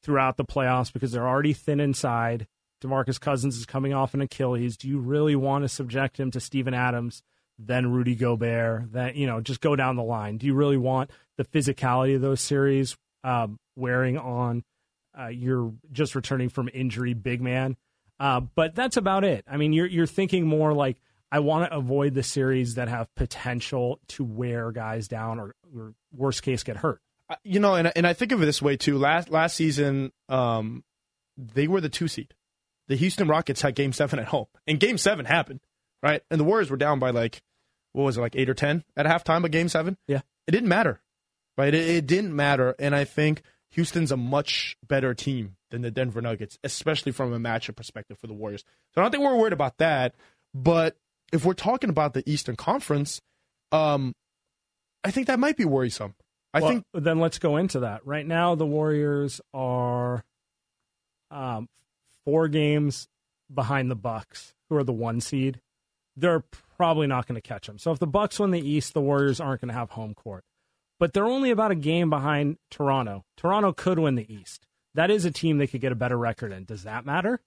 [0.03, 2.47] throughout the playoffs because they're already thin inside.
[2.83, 4.79] DeMarcus Cousins is coming off an Achilles.
[4.79, 7.23] Do you really want to subject him to Steven Adams,
[7.59, 10.39] then Rudy Gobert, then you know, just go down the line?
[10.39, 11.11] Do you really want
[11.41, 14.63] the physicality of those series um, wearing on
[15.19, 17.79] uh, you're just returning from injury, big man.
[18.19, 19.43] Uh, but that's about it.
[19.49, 20.99] I mean, you're you're thinking more like
[21.33, 25.95] I want to avoid the series that have potential to wear guys down or, or
[26.15, 27.01] worst case get hurt.
[27.31, 28.99] Uh, You know, and and I think of it this way too.
[28.99, 30.85] Last last season, um,
[31.39, 32.35] they were the two seed.
[32.89, 35.61] The Houston Rockets had Game Seven at home, and Game Seven happened,
[36.03, 36.23] right?
[36.31, 37.41] And the Warriors were down by like,
[37.93, 39.97] what was it, like eight or ten at halftime of Game Seven?
[40.07, 40.21] Yeah.
[40.47, 41.01] it didn't matter,
[41.57, 41.75] right?
[41.75, 46.21] It, it didn't matter, and I think Houston's a much better team than the Denver
[46.21, 48.65] Nuggets, especially from a matchup perspective for the Warriors.
[48.95, 50.15] So I don't think we're worried about that.
[50.53, 50.97] But
[51.33, 53.21] if we're talking about the Eastern Conference,
[53.71, 54.15] um,
[55.05, 56.15] I think that might be worrisome.
[56.53, 58.05] I Well, think then let's go into that.
[58.05, 60.25] Right now, the Warriors are
[61.31, 61.69] um,
[62.25, 63.07] four games
[63.53, 65.61] behind the Bucks, who are the one seed.
[66.17, 66.43] They're
[66.77, 67.79] probably not going to catch them.
[67.79, 70.43] So if the Bucks win the East, the Warriors aren't going to have home court.
[71.01, 73.25] But they're only about a game behind Toronto.
[73.37, 74.67] Toronto could win the East.
[74.95, 76.65] That is a team they could get a better record in.
[76.65, 77.41] Does that matter?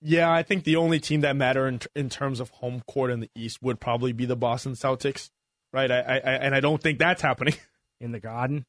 [0.00, 3.20] Yeah, I think the only team that matter in, in terms of home court in
[3.20, 5.30] the East would probably be the Boston Celtics,
[5.72, 5.90] right?
[5.90, 7.54] I, I, I and I don't think that's happening
[8.00, 8.66] In the Garden,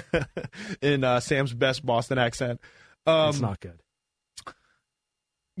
[0.82, 2.60] in uh, Sam's best Boston accent.
[3.06, 3.78] Um, it's not good.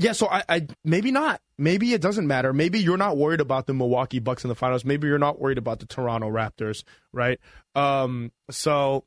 [0.00, 1.40] Yeah, so I, I maybe not.
[1.58, 2.52] Maybe it doesn't matter.
[2.52, 4.84] Maybe you're not worried about the Milwaukee Bucks in the finals.
[4.84, 7.40] Maybe you're not worried about the Toronto Raptors, right?
[7.74, 9.04] Um, so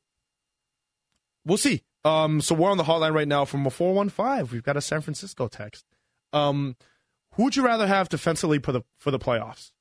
[1.46, 1.84] we'll see.
[2.04, 4.52] Um, so we're on the hotline right now from a four one five.
[4.52, 5.86] We've got a San Francisco text.
[6.34, 6.76] Um,
[7.36, 9.72] who would you rather have defensively for the for the playoffs?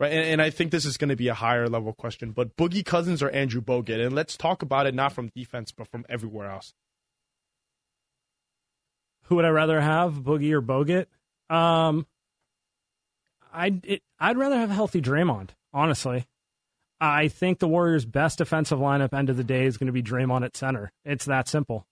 [0.00, 2.32] Right, and, and I think this is going to be a higher level question.
[2.32, 5.86] But Boogie Cousins or Andrew Bogut, and let's talk about it not from defense but
[5.86, 6.74] from everywhere else.
[9.26, 11.06] Who would I rather have, Boogie or Bogut?
[11.54, 12.06] Um,
[13.52, 15.50] I'd I'd rather have a healthy Draymond.
[15.72, 16.26] Honestly,
[17.00, 20.02] I think the Warriors' best defensive lineup end of the day is going to be
[20.02, 20.92] Draymond at center.
[21.04, 21.86] It's that simple.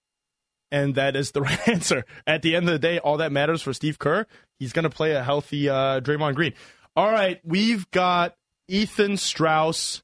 [0.71, 2.05] And that is the right answer.
[2.27, 4.27] At the end of the day, all that matters for Steve Kerr,
[4.59, 6.55] he's going to play a healthy uh, Draymond Green.
[6.97, 8.37] All right, we've got
[8.69, 10.03] Ethan Strauss,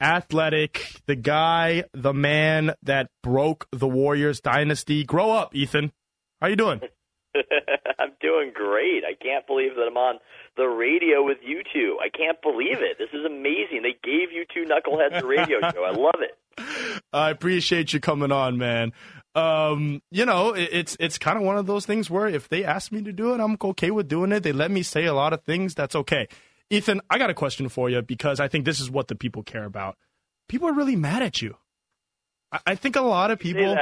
[0.00, 5.04] athletic, the guy, the man that broke the Warriors dynasty.
[5.04, 5.92] Grow up, Ethan.
[6.40, 6.80] How you doing?
[7.98, 9.04] I'm doing great.
[9.04, 10.18] I can't believe that I'm on
[10.56, 11.98] the radio with you two.
[12.02, 12.98] I can't believe it.
[12.98, 13.82] This is amazing.
[13.82, 15.84] They gave you two knuckleheads a radio show.
[15.84, 17.02] I love it.
[17.12, 18.92] I appreciate you coming on, man.
[19.34, 22.64] Um, you know, it, it's it's kind of one of those things where if they
[22.64, 24.42] ask me to do it, I'm okay with doing it.
[24.42, 25.74] They let me say a lot of things.
[25.74, 26.26] That's okay.
[26.68, 29.42] Ethan, I got a question for you because I think this is what the people
[29.42, 29.96] care about.
[30.48, 31.56] People are really mad at you.
[32.50, 33.76] I, I think a lot of people.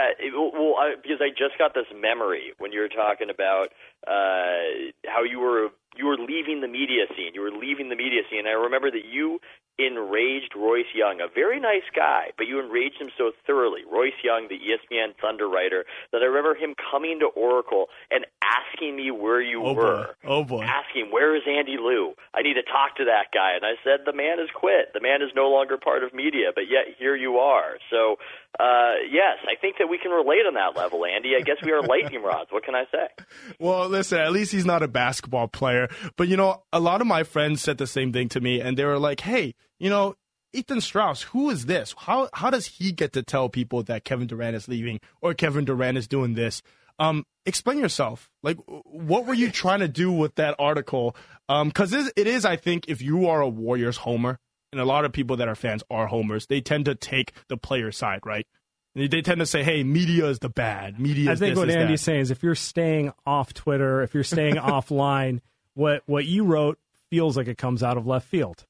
[0.79, 3.69] I, because I just got this memory when you were talking about
[4.07, 7.35] uh, how you were you were leaving the media scene.
[7.35, 8.47] You were leaving the media scene.
[8.47, 9.41] I remember that you
[9.79, 13.83] enraged Royce Young, a very nice guy, but you enraged him so thoroughly.
[13.91, 18.97] Royce Young, the ESPN Thunder writer, that I remember him coming to Oracle and asking
[18.97, 20.17] me where you oh were.
[20.25, 20.29] Boy.
[20.29, 20.65] Oh boy.
[20.65, 22.15] Asking, where is Andy Liu?
[22.35, 23.55] I need to talk to that guy.
[23.55, 24.93] And I said, the man has quit.
[24.95, 27.79] The man is no longer part of media, but yet here you are.
[27.91, 28.17] So,
[28.59, 31.35] uh, yes, I think that we can relate on that level, Andy.
[31.39, 32.51] I guess we are lightning rods.
[32.51, 33.25] What can I say?
[33.61, 35.89] Well, listen, at least he's not a basketball player.
[36.17, 38.77] But, you know, a lot of my friends said the same thing to me, and
[38.77, 40.15] they were like, hey, you know,
[40.53, 41.95] Ethan Strauss, who is this?
[41.99, 45.65] How how does he get to tell people that Kevin Durant is leaving or Kevin
[45.65, 46.63] Durant is doing this?
[46.99, 48.31] Um, explain yourself.
[48.43, 51.15] Like, what were you trying to do with that article?
[51.49, 54.39] Because um, it is, I think, if you are a Warriors homer,
[54.73, 57.57] and a lot of people that are fans are homers, they tend to take the
[57.57, 58.47] player side, right?
[58.95, 60.99] They tend to say, "Hey, media is the bad.
[60.99, 62.05] Media." I think this, what Andy's that.
[62.05, 65.41] saying is, if you're staying off Twitter, if you're staying offline,
[65.75, 66.79] what what you wrote
[67.11, 68.67] feels like it comes out of left field.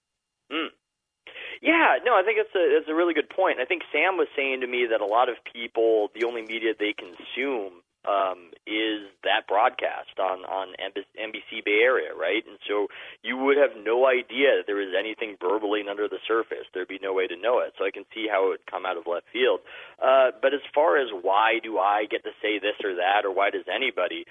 [1.62, 3.58] Yeah, no, I think it's a it's a really good point.
[3.60, 6.72] I think Sam was saying to me that a lot of people, the only media
[6.78, 12.44] they consume um, is that broadcast on on NBC Bay Area, right?
[12.46, 12.86] And so
[13.22, 16.64] you would have no idea that there was anything burbling under the surface.
[16.72, 17.74] There'd be no way to know it.
[17.76, 19.60] So I can see how it would come out of left field.
[19.98, 23.32] Uh, but as far as why do I get to say this or that, or
[23.34, 24.24] why does anybody?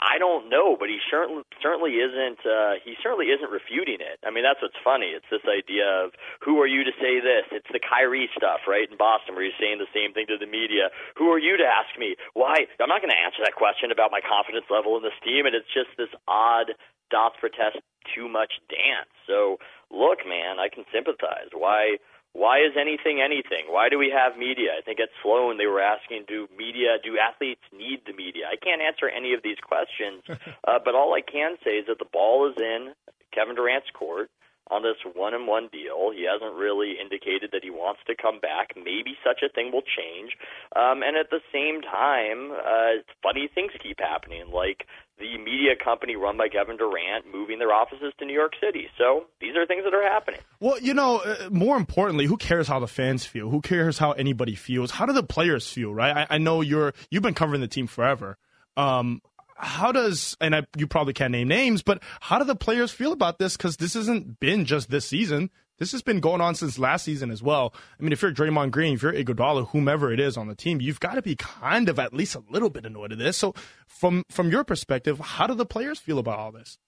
[0.00, 2.40] I don't know, but he certainly certainly isn't.
[2.42, 4.18] Uh, he certainly isn't refuting it.
[4.26, 5.14] I mean, that's what's funny.
[5.14, 7.46] It's this idea of who are you to say this?
[7.52, 8.88] It's the Kyrie stuff, right?
[8.90, 10.90] In Boston, where he's saying the same thing to the media.
[11.16, 12.66] Who are you to ask me why?
[12.82, 15.46] I'm not going to answer that question about my confidence level in this team.
[15.46, 16.74] And it's just this odd
[17.12, 17.78] dots protest
[18.10, 19.12] too much dance.
[19.28, 21.54] So look, man, I can sympathize.
[21.54, 22.02] Why?
[22.32, 23.68] Why is anything anything?
[23.68, 24.72] Why do we have media?
[24.76, 28.48] I think at Sloan they were asking, do media, do athletes need the media?
[28.50, 30.24] I can't answer any of these questions,
[30.66, 32.94] uh, but all I can say is that the ball is in
[33.32, 34.30] Kevin Durant's court
[34.70, 36.10] on this one and one deal.
[36.14, 38.72] He hasn't really indicated that he wants to come back.
[38.76, 40.32] Maybe such a thing will change.
[40.74, 44.86] Um, and at the same time, uh, funny things keep happening, like
[45.22, 48.88] the media company run by Kevin Durant moving their offices to New York City.
[48.98, 50.40] So these are things that are happening.
[50.58, 53.48] Well, you know, uh, more importantly, who cares how the fans feel?
[53.48, 54.90] Who cares how anybody feels?
[54.90, 55.94] How do the players feel?
[55.94, 56.26] Right?
[56.28, 58.36] I, I know you're you've been covering the team forever.
[58.76, 59.22] Um,
[59.54, 63.12] how does and I, you probably can't name names, but how do the players feel
[63.12, 63.56] about this?
[63.56, 65.50] Because this hasn't been just this season.
[65.82, 67.74] This has been going on since last season as well.
[67.98, 70.80] I mean, if you're Draymond Green, if you're Iguodala, whomever it is on the team,
[70.80, 73.36] you've got to be kind of at least a little bit annoyed at this.
[73.36, 73.52] So,
[73.88, 76.78] from from your perspective, how do the players feel about all this?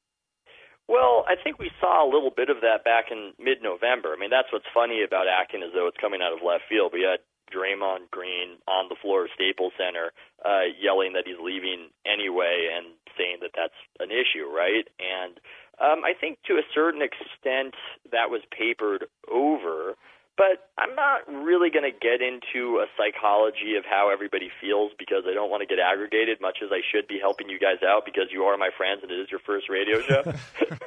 [0.87, 4.14] Well, I think we saw a little bit of that back in mid-November.
[4.14, 6.92] I mean, that's what's funny about acting as though it's coming out of left field.
[6.94, 7.18] We had
[7.50, 10.12] Draymond Green on the floor of Staples Center
[10.44, 14.87] uh, yelling that he's leaving anyway and saying that that's an issue, right?
[15.02, 15.40] And
[15.80, 17.74] um, I think to a certain extent
[18.12, 19.94] that was papered over.
[20.37, 25.22] But I'm not really going to get into a psychology of how everybody feels because
[25.30, 28.02] I don't want to get aggregated, much as I should be helping you guys out
[28.04, 30.26] because you are my friends and it is your first radio show.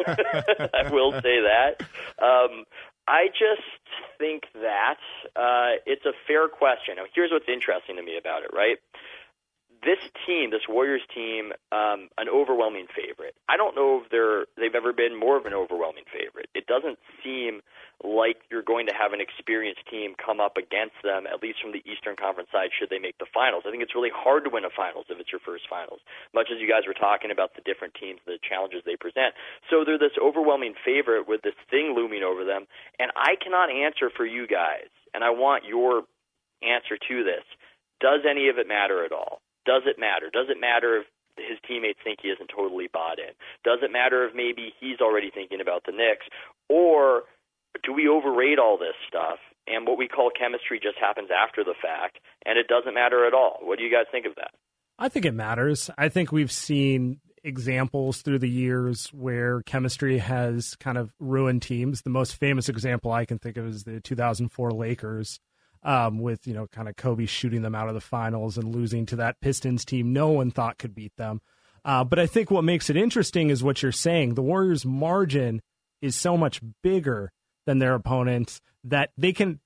[0.76, 1.80] I will say that.
[2.19, 2.65] Um,
[3.08, 3.63] I just
[4.17, 5.00] think that
[5.36, 6.95] uh, it's a fair question.
[6.97, 8.78] Now, here's what's interesting to me about it, right?
[9.84, 13.36] This team, this Warriors team, um, an overwhelming favorite.
[13.50, 16.50] I don't know if they're they've ever been more of an overwhelming favorite.
[16.56, 17.62] It doesn't seem
[18.04, 21.74] like you're going to have an experienced team come up against them, at least from
[21.74, 23.63] the Eastern Conference side, should they make the finals.
[23.66, 26.00] I think it's really hard to win a finals if it's your first finals,
[26.34, 29.34] much as you guys were talking about the different teams, the challenges they present.
[29.70, 32.70] So they're this overwhelming favorite with this thing looming over them,
[33.02, 36.06] and I cannot answer for you guys, and I want your
[36.62, 37.46] answer to this.
[38.00, 39.42] Does any of it matter at all?
[39.68, 40.32] Does it matter?
[40.32, 43.36] Does it matter if his teammates think he isn't totally bought in?
[43.64, 46.26] Does it matter if maybe he's already thinking about the Knicks?
[46.70, 47.24] Or
[47.84, 51.76] do we overrate all this stuff and what we call chemistry just happens after the
[51.76, 53.60] fact and it doesn't matter at all?
[53.62, 54.52] What do you guys think of that?
[54.98, 55.92] I think it matters.
[55.98, 62.02] I think we've seen examples through the years where chemistry has kind of ruined teams.
[62.02, 65.40] The most famous example I can think of is the 2004 Lakers
[65.84, 69.06] um, with you know kind of Kobe shooting them out of the finals and losing
[69.08, 71.42] to that Pistons team no one thought could beat them.
[71.86, 74.34] Uh, but I think what makes it interesting is what you're saying.
[74.34, 75.62] The Warriors' margin
[76.02, 77.32] is so much bigger
[77.66, 79.60] than their opponents that they can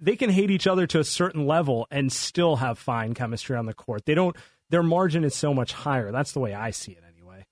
[0.00, 3.66] they can hate each other to a certain level and still have fine chemistry on
[3.66, 4.04] the court.
[4.04, 4.36] They don't.
[4.70, 6.10] Their margin is so much higher.
[6.10, 7.44] That's the way I see it, anyway.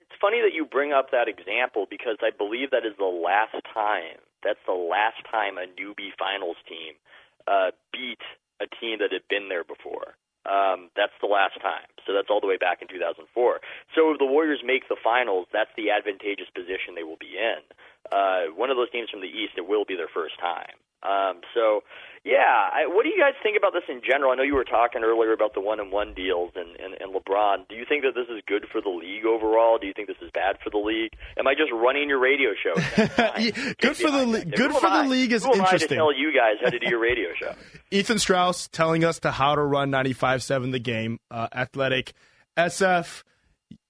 [0.00, 3.54] It's funny that you bring up that example because I believe that is the last
[3.72, 4.18] time.
[4.42, 6.94] That's the last time a newbie finals team
[7.46, 8.22] uh, beat
[8.60, 10.16] a team that had been there before.
[10.44, 11.88] Um, that's the last time.
[12.04, 13.24] So that's all the way back in 2004.
[13.96, 17.64] So if the Warriors make the finals, that's the advantageous position they will be in.
[18.12, 20.76] Uh, one of those teams from the East, it will be their first time.
[21.04, 21.82] Um, so,
[22.24, 24.32] yeah, I, what do you guys think about this in general?
[24.32, 27.14] I know you were talking earlier about the one and one deals and, and, and
[27.14, 27.68] LeBron.
[27.68, 29.76] Do you think that this is good for the league overall?
[29.76, 31.12] Do you think this is bad for the league?
[31.38, 32.74] Am I just running your radio show?
[33.78, 35.86] good for the le- good for the league is Who am interesting.
[35.86, 37.52] I to tell you guys how to do your radio show?
[37.90, 41.18] Ethan Strauss telling us to how to run 95.7 the game.
[41.30, 42.14] Uh, athletic
[42.56, 43.22] SF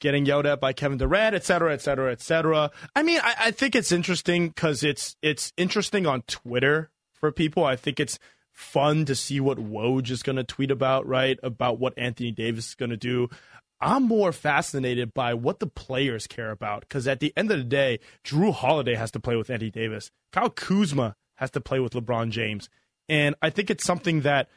[0.00, 2.72] getting yelled at by Kevin Durant, et cetera, et cetera, et cetera.
[2.96, 6.90] I mean, I, I think it's interesting because it's it's interesting on Twitter
[7.24, 7.64] for people.
[7.64, 8.18] I think it's
[8.52, 11.38] fun to see what Woj is going to tweet about, right?
[11.42, 13.30] About what Anthony Davis is going to do.
[13.80, 17.64] I'm more fascinated by what the players care about because at the end of the
[17.64, 20.10] day, Jrue Holiday has to play with Anthony Davis.
[20.32, 22.68] Kyle Kuzma has to play with LeBron James.
[23.08, 24.50] And I think it's something that,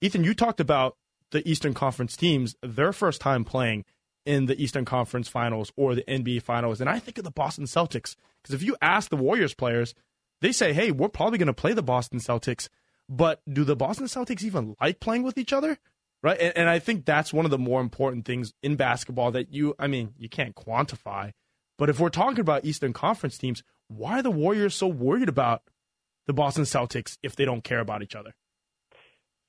[0.00, 0.96] Ethan, you talked about
[1.30, 3.84] the Eastern Conference teams, their first time playing
[4.26, 6.80] in the Eastern Conference Finals or the NBA Finals.
[6.80, 9.94] And I think of the Boston Celtics because if you ask the Warriors players,
[10.40, 12.68] they say, hey, we're probably going to play the Boston Celtics.
[13.08, 15.78] But do the Boston Celtics even like playing with each other?
[16.22, 16.40] Right.
[16.40, 19.74] And, and I think that's one of the more important things in basketball that you,
[19.78, 21.32] I mean, you can't quantify.
[21.76, 25.62] But if we're talking about Eastern Conference teams, why are the Warriors so worried about
[26.26, 28.34] the Boston Celtics if they don't care about each other?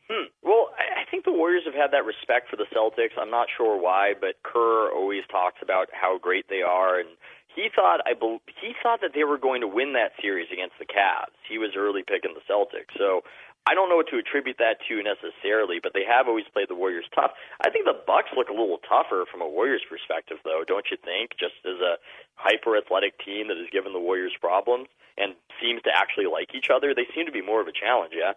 [0.10, 0.28] Hmm.
[0.44, 3.18] Well, I I think the Warriors have had that respect for the Celtics.
[3.18, 7.10] I'm not sure why, but Kerr always talks about how great they are, and
[7.56, 10.76] he thought I be, he thought that they were going to win that series against
[10.78, 11.36] the Cavs.
[11.48, 13.24] He was early picking the Celtics, so
[13.66, 16.76] I don't know what to attribute that to necessarily, but they have always played the
[16.76, 17.32] Warriors tough.
[17.66, 20.98] I think the Bucks look a little tougher from a Warriors perspective, though, don't you
[21.02, 21.32] think?
[21.40, 21.98] Just as a
[22.36, 24.88] hyper athletic team that has given the Warriors problems
[25.18, 28.14] and seems to actually like each other, they seem to be more of a challenge.
[28.14, 28.34] Yeah.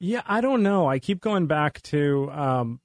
[0.00, 0.88] Yeah, I don't know.
[0.88, 2.80] I keep going back to um,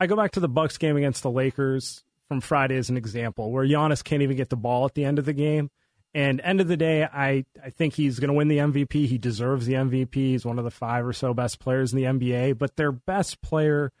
[0.00, 3.50] I go back to the Bucks game against the Lakers from Friday as an example,
[3.50, 5.70] where Giannis can't even get the ball at the end of the game.
[6.14, 9.06] And end of the day, I, I think he's going to win the MVP.
[9.06, 10.14] He deserves the MVP.
[10.14, 12.58] He's one of the five or so best players in the NBA.
[12.58, 13.92] But their best player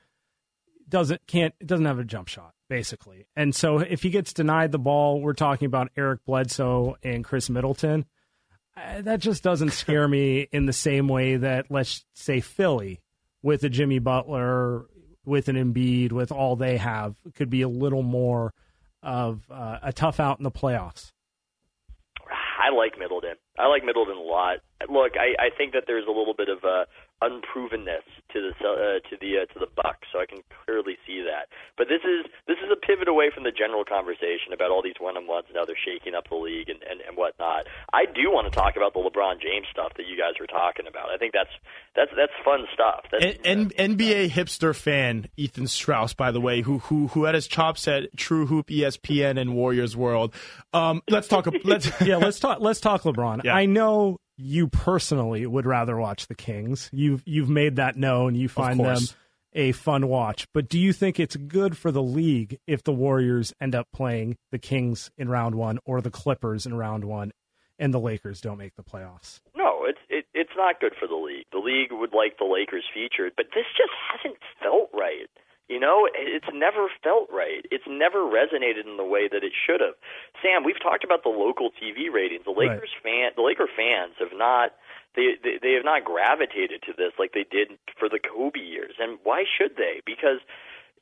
[0.88, 3.26] doesn't can't doesn't have a jump shot basically.
[3.34, 7.50] And so if he gets denied the ball, we're talking about Eric Bledsoe and Khris
[7.50, 8.04] Middleton.
[9.00, 13.00] That just doesn't scare me in the same way that let's say Philly
[13.42, 14.86] with a Jimmy Butler,
[15.28, 18.52] with an Embiid, with all they have could be a little more
[19.02, 21.12] of uh, a tough out in the playoffs.
[22.58, 23.36] I like Middleton.
[23.58, 24.58] I like Middleton a lot.
[24.88, 26.84] Look, I, I think that there's a little bit of uh,
[27.22, 31.24] unprovenness to the uh, to the uh, to the Bucks, so I can clearly see
[31.26, 31.48] that.
[31.76, 34.98] But this is this is a pivot away from the general conversation about all these
[35.00, 37.66] one-on-ones and how they're shaking up the league and, and, and whatnot.
[37.92, 40.86] I do want to talk about the LeBron James stuff that you guys were talking
[40.86, 41.10] about.
[41.10, 41.50] I think that's
[41.96, 43.04] that's that's fun stuff.
[43.10, 47.48] That's, N- NBA hipster fan Ethan Strauss, by the way, who who who had his
[47.48, 50.34] chops at TrueHoop, ESPN, and Warriors World.
[50.72, 51.48] Um, let's talk.
[51.64, 52.60] Let's yeah, let's talk.
[52.60, 53.44] Let's talk LeBron.
[53.44, 53.54] Yeah.
[53.54, 56.88] I know you personally would rather watch the Kings.
[56.92, 58.34] You've you've made that known.
[58.34, 59.02] You find them
[59.52, 60.46] a fun watch.
[60.54, 64.36] But do you think it's good for the league if the Warriors end up playing
[64.52, 67.32] the Kings in round one or the Clippers in round one,
[67.78, 69.40] and the Lakers don't make the playoffs?
[69.56, 71.46] No, it's it, it's not good for the league.
[71.52, 75.28] The league would like the Lakers featured, but this just hasn't felt right.
[75.68, 77.60] You know, it's never felt right.
[77.70, 80.00] It's never resonated in the way that it should have.
[80.40, 82.44] Sam, we've talked about the local TV ratings.
[82.48, 83.04] The Lakers right.
[83.04, 84.72] fan, the Laker fans have not
[85.14, 88.94] they, they they have not gravitated to this like they did for the Kobe years.
[88.98, 90.00] And why should they?
[90.06, 90.40] Because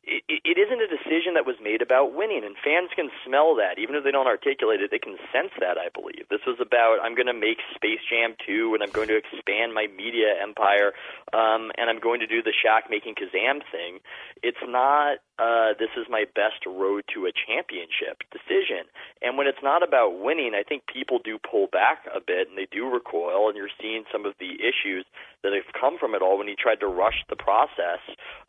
[0.07, 3.78] it, it isn't a decision that was made about winning, and fans can smell that.
[3.78, 6.30] Even if they don't articulate it, they can sense that, I believe.
[6.30, 9.74] This was about, I'm going to make Space Jam 2, and I'm going to expand
[9.74, 10.94] my media empire,
[11.34, 13.98] um, and I'm going to do the Shaq making Kazam thing.
[14.42, 18.89] It's not, uh, this is my best road to a championship decision.
[19.20, 22.57] And when it's not about winning, I think people do pull back a bit, and
[22.57, 25.05] they do recoil, and you're seeing some of the issues
[25.43, 28.01] that have come from it all when he tried to rush the process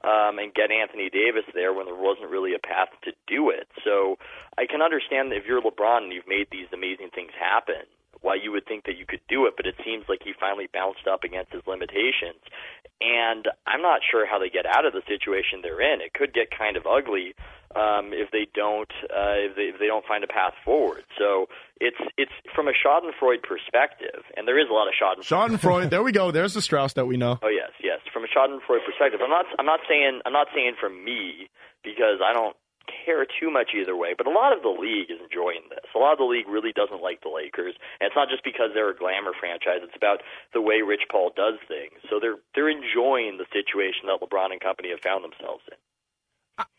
[0.04, 3.68] um, and get Anthony Davis there when there wasn't really a path to do it.
[3.84, 4.16] So
[4.58, 7.84] I can understand that if you're LeBron and you've made these amazing things happen,
[8.22, 10.68] why you would think that you could do it, but it seems like he finally
[10.72, 12.42] bounced up against his limitations.
[13.00, 16.02] And I'm not sure how they get out of the situation they're in.
[16.02, 17.36] It could get kind of ugly
[17.76, 21.04] um, if they don't uh, if, they, if they don't find a path forward.
[21.18, 21.48] So
[21.80, 25.60] it's it's from a Schadenfreude perspective, and there is a lot of Schadenfreude.
[25.62, 25.90] Schadenfreude.
[25.90, 26.32] there we go.
[26.32, 27.38] There's the Strauss that we know.
[27.44, 28.00] Oh yes, yes.
[28.14, 31.50] From a Schadenfreude perspective, I'm not I'm not saying I'm not saying from me
[31.84, 32.56] because I don't
[32.88, 34.16] care too much either way.
[34.18, 35.86] But a lot of the league is enjoying this.
[35.96, 38.72] A lot of the league really doesn't like the Lakers, and it's not just because
[38.74, 39.84] they're a glamour franchise.
[39.84, 40.22] It's about
[40.54, 42.00] the way Rich Paul does things.
[42.10, 45.78] So they're they're enjoying the situation that LeBron and company have found themselves in.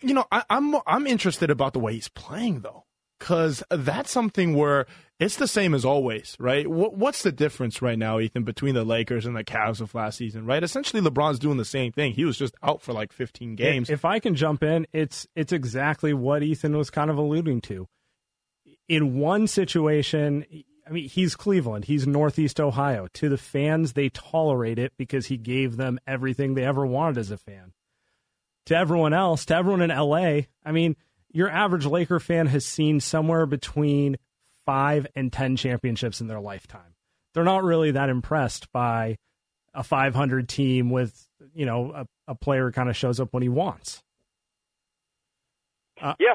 [0.00, 2.84] You know, I, I'm I'm interested about the way he's playing though,
[3.18, 4.86] because that's something where
[5.20, 6.66] it's the same as always, right?
[6.66, 10.46] What's the difference right now, Ethan, between the Lakers and the Cavs of last season,
[10.46, 10.62] right?
[10.62, 12.12] Essentially, LeBron's doing the same thing.
[12.12, 13.90] He was just out for like 15 games.
[13.90, 17.88] If I can jump in, it's it's exactly what Ethan was kind of alluding to.
[18.88, 20.44] In one situation,
[20.86, 23.08] I mean, he's Cleveland, he's Northeast Ohio.
[23.14, 27.32] To the fans, they tolerate it because he gave them everything they ever wanted as
[27.32, 27.72] a fan.
[28.66, 30.94] To everyone else, to everyone in LA, I mean,
[31.32, 34.16] your average Laker fan has seen somewhere between
[34.68, 36.94] five and 10 championships in their lifetime.
[37.32, 39.16] They're not really that impressed by
[39.72, 43.48] a 500 team with, you know, a, a player kind of shows up when he
[43.48, 44.02] wants.
[46.02, 46.34] Uh, yeah.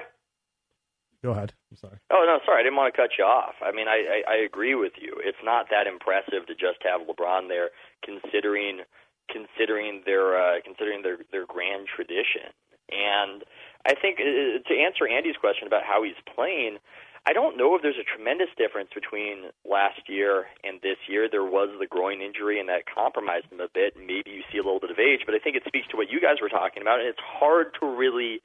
[1.22, 1.54] Go ahead.
[1.70, 1.98] I'm sorry.
[2.12, 2.62] Oh no, sorry.
[2.62, 3.54] I didn't want to cut you off.
[3.62, 5.14] I mean, I, I, I agree with you.
[5.24, 7.70] It's not that impressive to just have LeBron there,
[8.04, 8.82] considering
[9.30, 12.50] considering their uh, considering their their grand tradition.
[12.90, 13.44] And
[13.86, 16.80] I think uh, to answer Andy's question about how he's playing,
[17.26, 21.32] I don't know if there's a tremendous difference between last year and this year.
[21.32, 23.96] There was the groin injury, and that compromised him a bit.
[23.96, 26.12] Maybe you see a little bit of age, but I think it speaks to what
[26.12, 28.44] you guys were talking about, and it's hard to really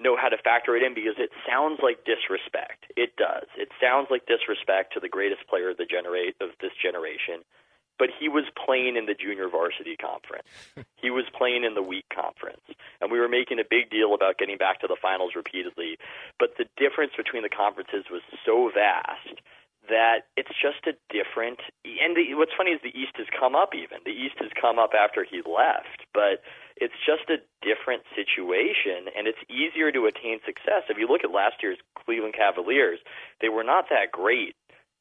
[0.00, 2.92] know how to factor it in because it sounds like disrespect.
[2.96, 3.48] It does.
[3.56, 7.40] It sounds like disrespect to the greatest player of the generate of this generation
[8.00, 10.48] but he was playing in the junior varsity conference.
[10.96, 12.64] he was playing in the week conference.
[13.00, 16.00] And we were making a big deal about getting back to the finals repeatedly.
[16.40, 19.44] But the difference between the conferences was so vast
[19.92, 23.74] that it's just a different and the, what's funny is the east has come up
[23.74, 26.44] even the east has come up after he left but
[26.76, 31.32] it's just a different situation and it's easier to attain success if you look at
[31.32, 33.00] last year's cleveland cavaliers
[33.40, 34.54] they were not that great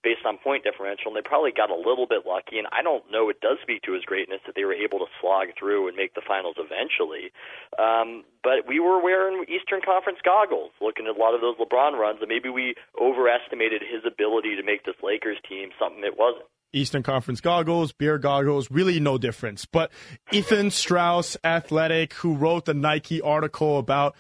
[0.04, 2.58] based on point differential, and they probably got a little bit lucky.
[2.58, 5.10] And I don't know, it does speak to his greatness that they were able to
[5.20, 7.32] slog through and make the finals eventually.
[7.78, 12.00] Um, but we were wearing Eastern Conference goggles, looking at a lot of those LeBron
[12.00, 16.48] runs, and maybe we overestimated his ability to make this Lakers team something it wasn't.
[16.72, 19.66] Eastern Conference goggles, beer goggles, really no difference.
[19.66, 19.92] But
[20.32, 24.16] Ethan Strauss, athletic, who wrote the Nike article about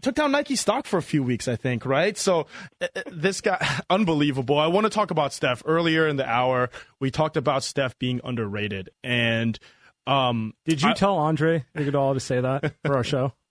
[0.00, 2.16] took down Nike stock for a few weeks, I think, right?
[2.16, 2.46] So
[2.80, 4.58] uh, uh, this guy, unbelievable.
[4.58, 5.62] I want to talk about Steph.
[5.66, 8.90] Earlier in the hour, we talked about Steph being underrated.
[9.02, 9.58] And
[10.06, 13.32] um, did you I, tell Andre Iguodala to say that for our show?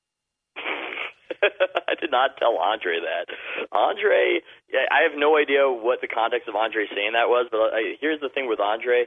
[1.88, 3.26] I did not tell Andre that.
[3.72, 4.42] Andre,
[4.74, 8.30] I have no idea what the context of Andre saying that was, but here's the
[8.30, 9.06] thing with Andre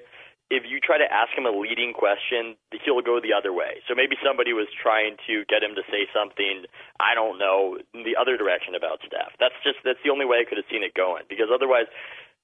[0.48, 3.84] if you try to ask him a leading question, he'll go the other way.
[3.84, 6.64] So maybe somebody was trying to get him to say something
[6.96, 9.36] I don't know in the other direction about Steph.
[9.36, 11.84] That's just that's the only way I could have seen it going because otherwise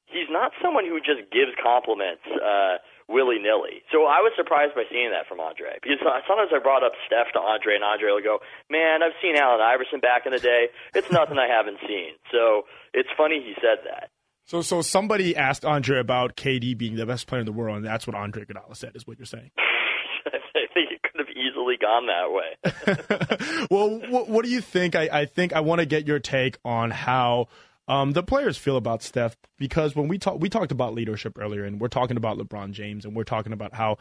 [0.04, 2.76] he's not someone who just gives compliments uh
[3.08, 3.84] willy nilly.
[3.92, 7.32] So I was surprised by seeing that from Andre because sometimes I brought up Steph
[7.36, 10.68] to Andre and Andre will go, "Man, I've seen Allen Iverson back in the day.
[10.92, 14.12] It's nothing I haven't seen." So it's funny he said that.
[14.46, 17.86] So, so somebody asked Andre about KD being the best player in the world, and
[17.86, 18.92] that's what Andre Iguodala said.
[18.94, 19.50] Is what you're saying?
[20.26, 23.66] I think it could have easily gone that way.
[23.70, 24.94] well, what, what, do you think?
[24.94, 27.48] I, I think I want to get your take on how
[27.88, 31.64] um, the players feel about Steph because when we talk, we talked about leadership earlier,
[31.64, 33.96] and we're talking about LeBron James, and we're talking about how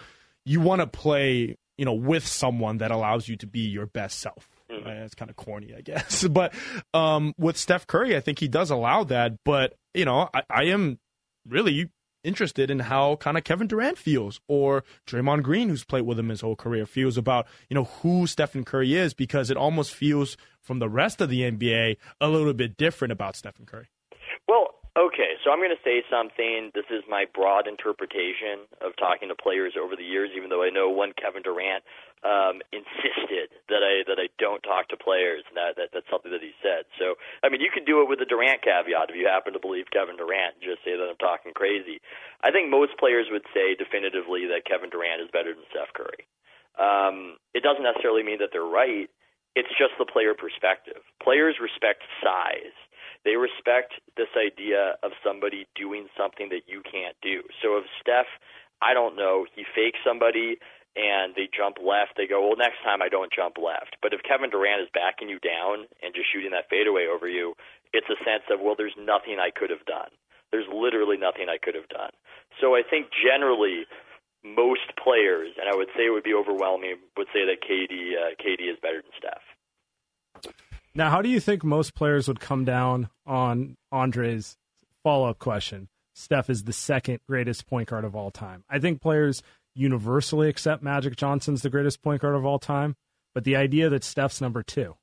[0.45, 4.19] you want to play, you know, with someone that allows you to be your best
[4.19, 4.87] self, mm-hmm.
[4.89, 6.27] It's kind of corny, I guess.
[6.33, 6.53] But
[6.93, 9.43] um, with Steph Curry, I think he does allow that.
[9.43, 10.99] But you know, I, I am
[11.47, 11.89] really
[12.23, 16.29] interested in how kind of Kevin Durant feels or Draymond Green, who's played with him
[16.29, 20.37] his whole career, feels about, you know, who Stephen Curry is because it almost feels
[20.61, 23.89] from the rest of the NBA a little bit different about Stephen Curry.
[24.47, 26.69] Well, Okay, so I'm going to say something.
[26.77, 30.29] This is my broad interpretation of talking to players over the years.
[30.37, 31.81] Even though I know one Kevin Durant
[32.21, 36.29] um, insisted that I that I don't talk to players, and that, that that's something
[36.29, 36.85] that he said.
[37.01, 39.63] So I mean, you can do it with a Durant caveat if you happen to
[39.63, 40.61] believe Kevin Durant.
[40.61, 41.97] Just say that I'm talking crazy.
[42.45, 46.29] I think most players would say definitively that Kevin Durant is better than Steph Curry.
[46.77, 49.09] Um, it doesn't necessarily mean that they're right.
[49.57, 51.01] It's just the player perspective.
[51.17, 52.77] Players respect size
[53.25, 57.43] they respect this idea of somebody doing something that you can't do.
[57.61, 58.27] So if Steph,
[58.81, 60.59] I don't know, he fakes somebody
[60.95, 63.97] and they jump left, they go, well, next time I don't jump left.
[64.01, 67.55] But if Kevin Durant is backing you down and just shooting that fadeaway over you,
[67.95, 70.11] it's a sense of, well, there's nothing I could have done.
[70.51, 72.13] There's literally nothing I could have done.
[72.61, 73.89] So I think generally
[74.43, 78.35] most players, and I would say it would be overwhelming, would say that KD uh,
[78.37, 79.41] KD is better than Steph.
[80.95, 84.57] Now, how do you think most players would come down on Andre's
[85.03, 85.89] follow up question?
[86.13, 88.63] Steph is the second greatest point guard of all time.
[88.69, 89.41] I think players
[89.73, 92.95] universally accept Magic Johnson's the greatest point guard of all time,
[93.33, 94.95] but the idea that Steph's number two.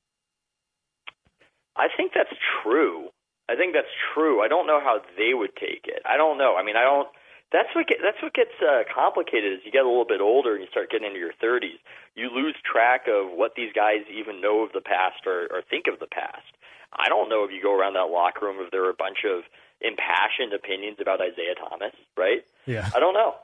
[1.75, 3.09] I think that's true.
[3.49, 4.41] I think that's true.
[4.41, 6.01] I don't know how they would take it.
[6.05, 6.55] I don't know.
[6.55, 7.09] I mean, I don't
[7.51, 10.55] that's what get, that's what gets uh, complicated as you get a little bit older
[10.55, 11.79] and you start getting into your 30s.
[12.15, 15.87] You lose track of what these guys even know of the past or, or think
[15.91, 16.47] of the past.
[16.93, 19.23] I don't know if you go around that locker room if there are a bunch
[19.27, 19.43] of
[19.79, 22.43] impassioned opinions about Isaiah Thomas, right?
[22.65, 22.89] Yeah.
[22.95, 23.35] I don't know.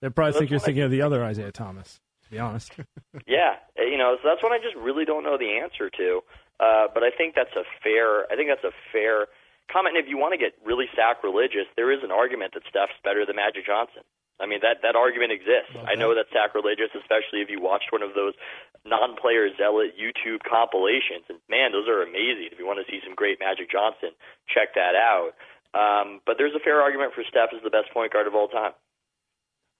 [0.00, 2.00] They probably so think you're thinking I, of the other Isaiah Thomas.
[2.24, 2.72] To be honest.
[3.26, 6.20] yeah, you know, so that's what I just really don't know the answer to.
[6.58, 8.30] Uh, but I think that's a fair.
[8.32, 9.26] I think that's a fair
[9.72, 9.96] comment.
[9.96, 13.36] If you want to get really sacrilegious, there is an argument that Steph's better than
[13.36, 14.02] Magic Johnson.
[14.40, 15.76] I mean that that argument exists.
[15.76, 15.84] Okay.
[15.84, 18.32] I know that's sacrilegious, especially if you watched one of those
[18.88, 21.28] non-player zealot YouTube compilations.
[21.28, 22.48] And man, those are amazing.
[22.50, 24.16] If you want to see some great Magic Johnson,
[24.48, 25.36] check that out.
[25.76, 28.48] Um, but there's a fair argument for Steph as the best point guard of all
[28.48, 28.72] time.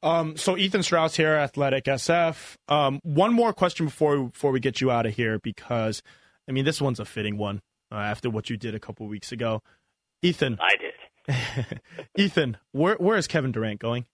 [0.02, 2.56] Um, so Ethan Strauss here, Athletic SF.
[2.68, 6.02] Um, one more question before before we get you out of here, because
[6.48, 7.60] I mean this one's a fitting one
[7.92, 9.62] uh, after what you did a couple weeks ago.
[10.22, 10.58] Ethan.
[10.60, 11.80] I did.
[12.16, 14.06] Ethan, where where is Kevin Durant going?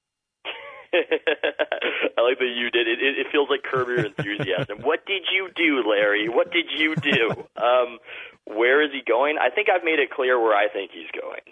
[0.95, 2.99] I like that you did it.
[3.03, 4.81] It, it feels like curb your enthusiasm.
[4.83, 6.29] what did you do, Larry?
[6.29, 7.31] What did you do?
[7.57, 7.99] Um,
[8.47, 9.37] where is he going?
[9.41, 11.43] I think I've made it clear where I think he's going.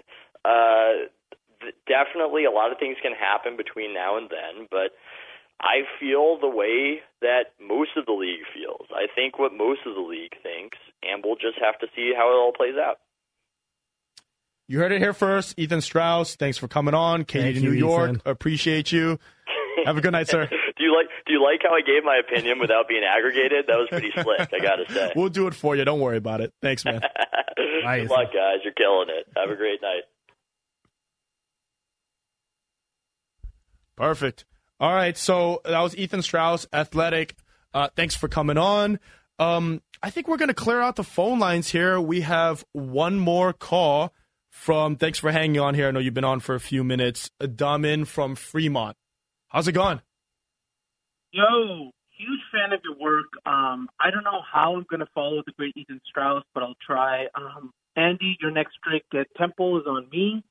[0.44, 1.08] Uh,
[1.60, 4.92] th- definitely, a lot of things can happen between now and then, but
[5.60, 8.86] I feel the way that most of the league feels.
[8.92, 12.30] I think what most of the league thinks, and we'll just have to see how
[12.30, 12.98] it all plays out.
[14.66, 15.58] You heard it here first.
[15.58, 17.24] Ethan Strauss, thanks for coming on.
[17.24, 18.22] KD to New York, Ethan.
[18.24, 19.18] appreciate you.
[19.84, 20.46] Have a good night, sir.
[20.76, 23.66] do you like Do you like how I gave my opinion without being aggregated?
[23.68, 25.12] That was pretty slick, I gotta say.
[25.14, 25.84] We'll do it for you.
[25.84, 26.54] Don't worry about it.
[26.62, 27.00] Thanks, man.
[27.00, 28.60] Bye, good luck, guys.
[28.64, 29.26] You're killing it.
[29.36, 30.02] Have a great night.
[33.96, 34.44] Perfect.
[34.80, 37.36] All right, so that was Ethan Strauss, athletic.
[37.72, 38.98] Uh, thanks for coming on.
[39.38, 42.00] Um, I think we're going to clear out the phone lines here.
[42.00, 44.12] We have one more call
[44.54, 45.88] from thanks for hanging on here.
[45.88, 47.28] I know you've been on for a few minutes.
[47.40, 48.96] Damin from Fremont.
[49.48, 50.00] How's it going?
[51.32, 53.26] Yo, huge fan of your work.
[53.44, 56.76] Um, I don't know how I'm going to follow the great Ethan Strauss, but I'll
[56.86, 57.26] try.
[57.34, 60.44] Um, Andy, your next trick at Temple is on me.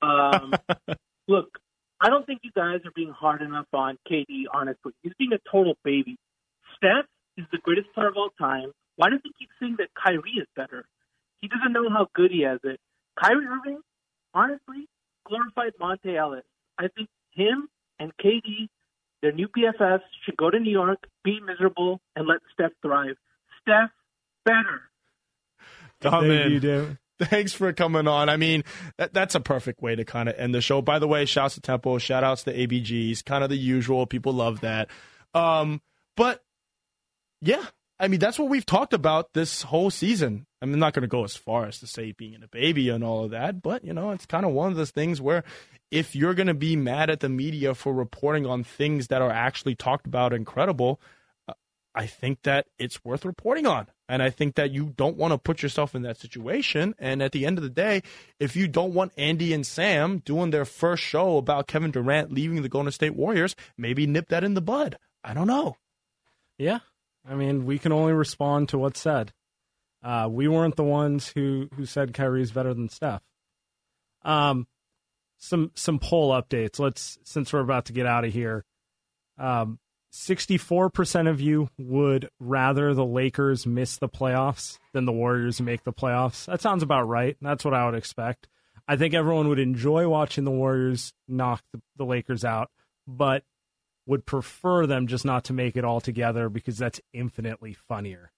[0.00, 0.54] Um,
[1.28, 1.58] look,
[2.00, 4.92] I don't think you guys are being hard enough on KD, honestly.
[5.02, 6.16] He's being a total baby.
[6.76, 8.72] Steph is the greatest player of all time.
[8.96, 10.86] Why does he keep saying that Kyrie is better?
[11.42, 12.80] He doesn't know how good he has it.
[13.20, 13.80] Kyrie Irving,
[14.32, 14.88] honestly,
[15.26, 16.44] glorified Monta Ellis.
[16.78, 18.68] I think him and KD,
[19.22, 23.16] their new BFFs, should go to New York, be miserable, and let Steph thrive.
[23.62, 23.90] Steph,
[24.44, 24.82] better.
[26.00, 26.52] Come in.
[26.52, 26.98] You do.
[27.20, 28.28] Thanks for coming on.
[28.28, 28.64] I mean,
[28.98, 30.82] that, that's a perfect way to kind of end the show.
[30.82, 34.04] By the way, shouts to Temple, shout outs to ABGs, kind of the usual.
[34.06, 34.88] People love that.
[35.32, 35.80] Um,
[36.16, 36.42] but
[37.40, 37.64] yeah,
[37.98, 40.46] I mean, that's what we've talked about this whole season.
[40.60, 43.24] I'm not going to go as far as to say being a baby and all
[43.24, 45.44] of that, but you know, it's kind of one of those things where
[45.90, 49.30] if you're going to be mad at the media for reporting on things that are
[49.30, 51.00] actually talked about incredible,
[51.46, 51.52] uh,
[51.94, 53.86] I think that it's worth reporting on.
[54.08, 56.94] And I think that you don't want to put yourself in that situation.
[56.98, 58.02] And at the end of the day,
[58.40, 62.60] if you don't want Andy and Sam doing their first show about Kevin Durant leaving
[62.62, 64.98] the Golden State Warriors, maybe nip that in the bud.
[65.22, 65.76] I don't know.
[66.58, 66.80] Yeah,
[67.28, 69.32] I mean, we can only respond to what's said.
[70.02, 73.22] Uh, we weren't the ones who who said Kyrie's better than Steph.
[74.22, 74.66] Um,
[75.38, 76.78] some some poll updates.
[76.78, 78.64] Let's since we're about to get out of here.
[79.38, 79.78] Um,
[80.12, 85.92] 64% of you would rather the Lakers miss the playoffs than the Warriors make the
[85.92, 86.46] playoffs.
[86.46, 87.36] That sounds about right.
[87.42, 88.46] That's what I would expect.
[88.86, 92.70] I think everyone would enjoy watching the Warriors knock the, the Lakers out,
[93.08, 93.42] but
[94.06, 98.30] would prefer them just not to make it all together because that's infinitely funnier.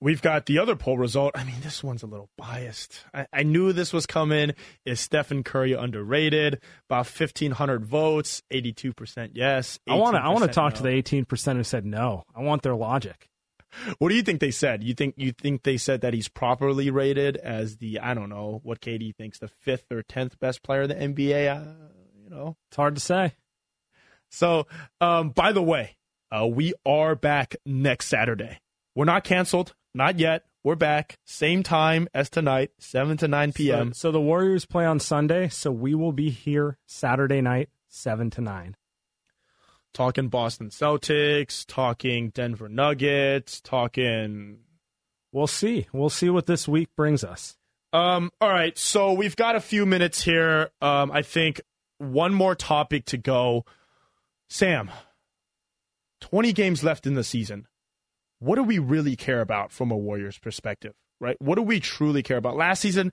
[0.00, 1.30] We've got the other poll result.
[1.36, 3.04] I mean, this one's a little biased.
[3.14, 4.52] I, I knew this was coming.
[4.84, 6.60] Is Stephen Curry underrated?
[6.90, 9.78] About fifteen hundred votes, eighty-two percent yes.
[9.88, 10.20] I want to.
[10.20, 10.76] I want to talk no.
[10.78, 12.24] to the eighteen percent who said no.
[12.34, 13.28] I want their logic.
[13.98, 14.82] What do you think they said?
[14.82, 18.60] You think you think they said that he's properly rated as the I don't know
[18.64, 21.48] what KD thinks the fifth or tenth best player in the NBA?
[21.48, 21.74] Uh,
[22.22, 23.34] you know, It's hard to say.
[24.32, 24.66] So,
[25.00, 25.96] um, by the way,
[26.34, 28.58] uh, we are back next Saturday.
[28.94, 30.44] We're not canceled, not yet.
[30.64, 33.92] We're back, same time as tonight, seven to nine p.m.
[33.92, 38.30] So, so the Warriors play on Sunday, so we will be here Saturday night, seven
[38.30, 38.76] to nine.
[39.92, 44.58] talking Boston Celtics, talking Denver Nuggets, talking.
[45.32, 45.86] We'll see.
[45.92, 47.56] We'll see what this week brings us.
[47.92, 50.70] Um, all right, so we've got a few minutes here.
[50.80, 51.60] Um, I think
[51.98, 53.64] one more topic to go.
[54.52, 54.90] Sam,
[56.20, 57.66] 20 games left in the season.
[58.38, 61.36] What do we really care about from a Warriors perspective, right?
[61.40, 62.56] What do we truly care about?
[62.56, 63.12] Last season,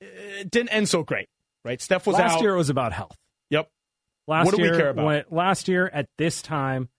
[0.00, 1.28] it didn't end so great,
[1.64, 1.80] right?
[1.80, 2.42] Steph was last out.
[2.42, 3.16] year it was about health.
[3.50, 3.70] Yep.
[4.28, 5.06] Last What do we year, care about?
[5.06, 6.90] when- last year at this time,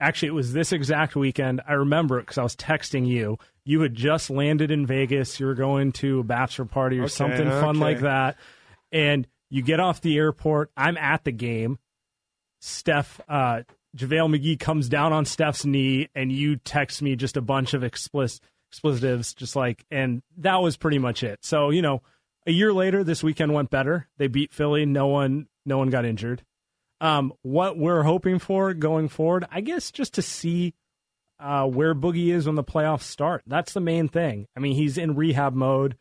[0.00, 1.60] actually, it was this exact weekend.
[1.68, 3.38] I remember it because I was texting you.
[3.64, 5.38] You had just landed in Vegas.
[5.38, 7.78] You were going to a bachelor party or Okay, something fun okay.
[7.78, 8.38] like that,
[8.90, 10.70] and you get off the airport.
[10.76, 11.78] I'm at the game.
[12.64, 13.62] Steph, uh,
[13.94, 17.84] JaVale McGee comes down on Steph's knee, and you text me just a bunch of
[17.84, 18.40] explicit
[18.72, 21.44] explicitives, just like, and that was pretty much it.
[21.44, 22.02] So you know,
[22.46, 24.08] a year later, this weekend went better.
[24.16, 24.86] They beat Philly.
[24.86, 26.42] No one, no one got injured.
[27.00, 30.74] Um, what we're hoping for going forward, I guess, just to see
[31.38, 33.42] uh, where Boogie is when the playoffs start.
[33.46, 34.46] That's the main thing.
[34.56, 35.96] I mean, he's in rehab mode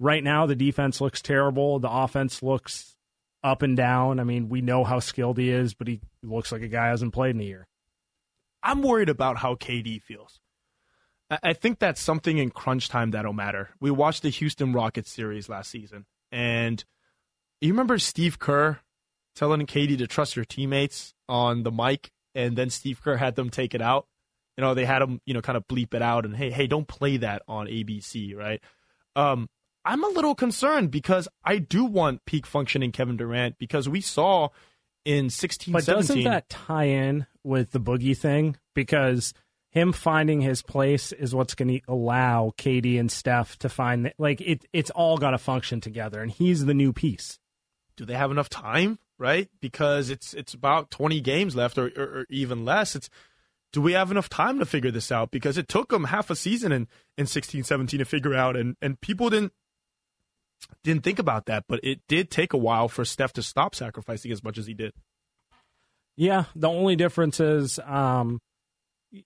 [0.00, 0.46] right now.
[0.46, 1.78] The defense looks terrible.
[1.78, 2.95] The offense looks
[3.46, 4.18] up and down.
[4.18, 7.14] I mean, we know how skilled he is, but he looks like a guy hasn't
[7.14, 7.68] played in a year.
[8.60, 10.40] I'm worried about how KD feels.
[11.30, 13.70] I think that's something in crunch time that'll matter.
[13.80, 16.84] We watched the Houston Rockets series last season, and
[17.60, 18.80] you remember Steve Kerr
[19.34, 23.50] telling KD to trust your teammates on the mic, and then Steve Kerr had them
[23.50, 24.06] take it out.
[24.56, 26.66] You know, they had him, you know, kind of bleep it out and hey, hey,
[26.66, 28.60] don't play that on ABC, right?
[29.14, 29.48] Um,
[29.86, 34.48] I'm a little concerned because I do want peak functioning Kevin Durant because we saw
[35.04, 36.00] in 16, But 17.
[36.00, 38.56] doesn't that tie in with the Boogie thing?
[38.74, 39.32] Because
[39.70, 44.40] him finding his place is what's going to allow KD and Steph to find like
[44.40, 44.64] it.
[44.72, 47.38] It's all got to function together, and he's the new piece.
[47.96, 52.02] do they have enough time right because it's it's about 20 games left or, or,
[52.04, 53.08] or even less it's
[53.72, 56.36] do we have enough time to figure this out because it took them half a
[56.36, 59.52] season in in 16 17 to figure out and and people didn't
[60.82, 64.32] didn't think about that but it did take a while for Steph to stop sacrificing
[64.32, 64.92] as much as he did
[66.16, 68.40] Yeah, the only difference is, um,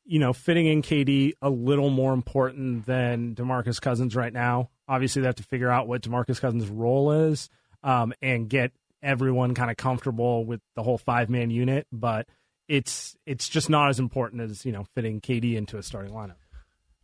[0.05, 4.70] you know, fitting in KD a little more important than DeMarcus Cousins right now.
[4.89, 7.49] Obviously, they have to figure out what DeMarcus Cousins' role is
[7.83, 8.72] um, and get
[9.03, 11.87] everyone kind of comfortable with the whole five man unit.
[11.93, 12.26] But
[12.68, 16.35] it's it's just not as important as you know fitting KD into a starting lineup.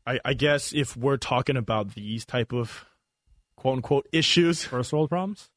[0.05, 2.87] I, I guess if we're talking about these type of
[3.67, 5.51] quote unquote issues First world problems.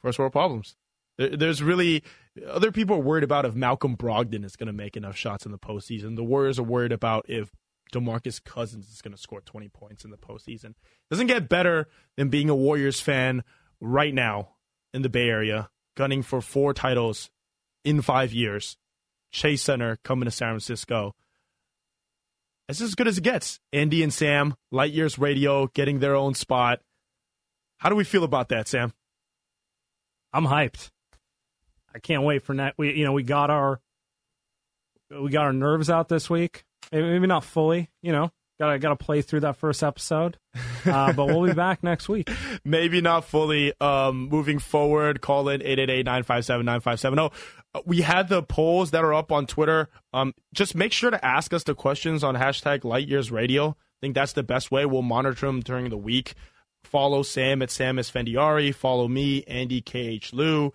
[0.00, 0.74] first world problems.
[1.18, 2.02] There, there's really
[2.48, 5.52] other people are worried about if Malcolm Brogdon is going to make enough shots in
[5.52, 6.16] the postseason.
[6.16, 7.52] The Warriors are worried about if
[7.92, 10.74] DeMarcus Cousins is going to score 20 points in the postseason.
[11.10, 13.44] Doesn't get better than being a Warriors fan
[13.80, 14.56] right now
[14.92, 17.30] in the Bay Area, gunning for four titles
[17.84, 18.76] in five years.
[19.30, 21.14] Chase Center coming to San Francisco.
[22.68, 23.60] It's as good as it gets.
[23.72, 26.80] Andy and Sam, Light Years Radio, getting their own spot.
[27.82, 28.92] How do we feel about that, Sam?
[30.32, 30.90] I'm hyped.
[31.92, 32.74] I can't wait for that.
[32.78, 33.80] We you know we got our
[35.10, 36.62] we got our nerves out this week.
[36.92, 38.30] Maybe not fully, you know.
[38.60, 40.38] Got to got to play through that first episode,
[40.86, 42.30] uh, but we'll be back next week.
[42.64, 47.32] maybe not fully um, moving forward call in 888-957-9570
[47.74, 51.24] Uh, we had the polls that are up on twitter um, just make sure to
[51.24, 54.84] ask us the questions on hashtag light years radio i think that's the best way
[54.86, 56.34] we'll monitor them during the week
[56.84, 58.74] follow sam at sam Esfandiari.
[58.74, 60.72] follow me andy kh lou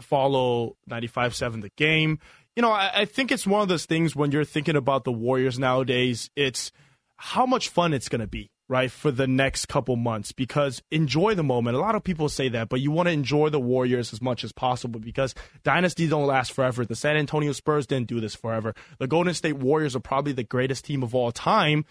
[0.00, 2.18] follow 95.7 the game
[2.56, 5.12] you know, I, I think it's one of those things when you're thinking about the
[5.12, 6.72] Warriors nowadays, it's
[7.16, 11.34] how much fun it's going to be, right, for the next couple months because enjoy
[11.34, 11.76] the moment.
[11.76, 14.42] A lot of people say that, but you want to enjoy the Warriors as much
[14.42, 16.84] as possible because dynasties don't last forever.
[16.84, 18.74] The San Antonio Spurs didn't do this forever.
[18.98, 21.84] The Golden State Warriors are probably the greatest team of all time.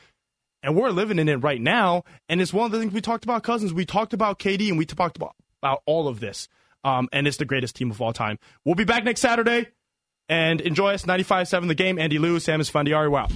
[0.61, 2.03] And we're living in it right now.
[2.27, 3.73] And it's one of the things we talked about, Cousins.
[3.73, 6.47] We talked about KD and we talked about, about all of this.
[6.83, 8.39] Um, and it's the greatest team of all time.
[8.65, 9.67] We'll be back next Saturday
[10.27, 11.99] and enjoy us 95.7 the game.
[11.99, 13.09] Andy Liu, Sam Esfandiari.
[13.09, 13.27] Wow.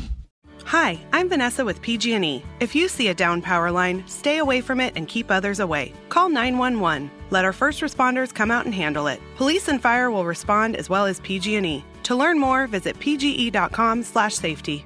[0.66, 2.42] Hi, I'm Vanessa with PG&E.
[2.62, 5.94] If you see a down power line, stay away from it and keep others away.
[6.08, 7.12] Call 911.
[7.32, 9.20] Let our first responders come out and handle it.
[9.36, 11.84] Police and fire will respond as well as PG&E.
[12.04, 14.86] To learn more, visit pge.com/safety.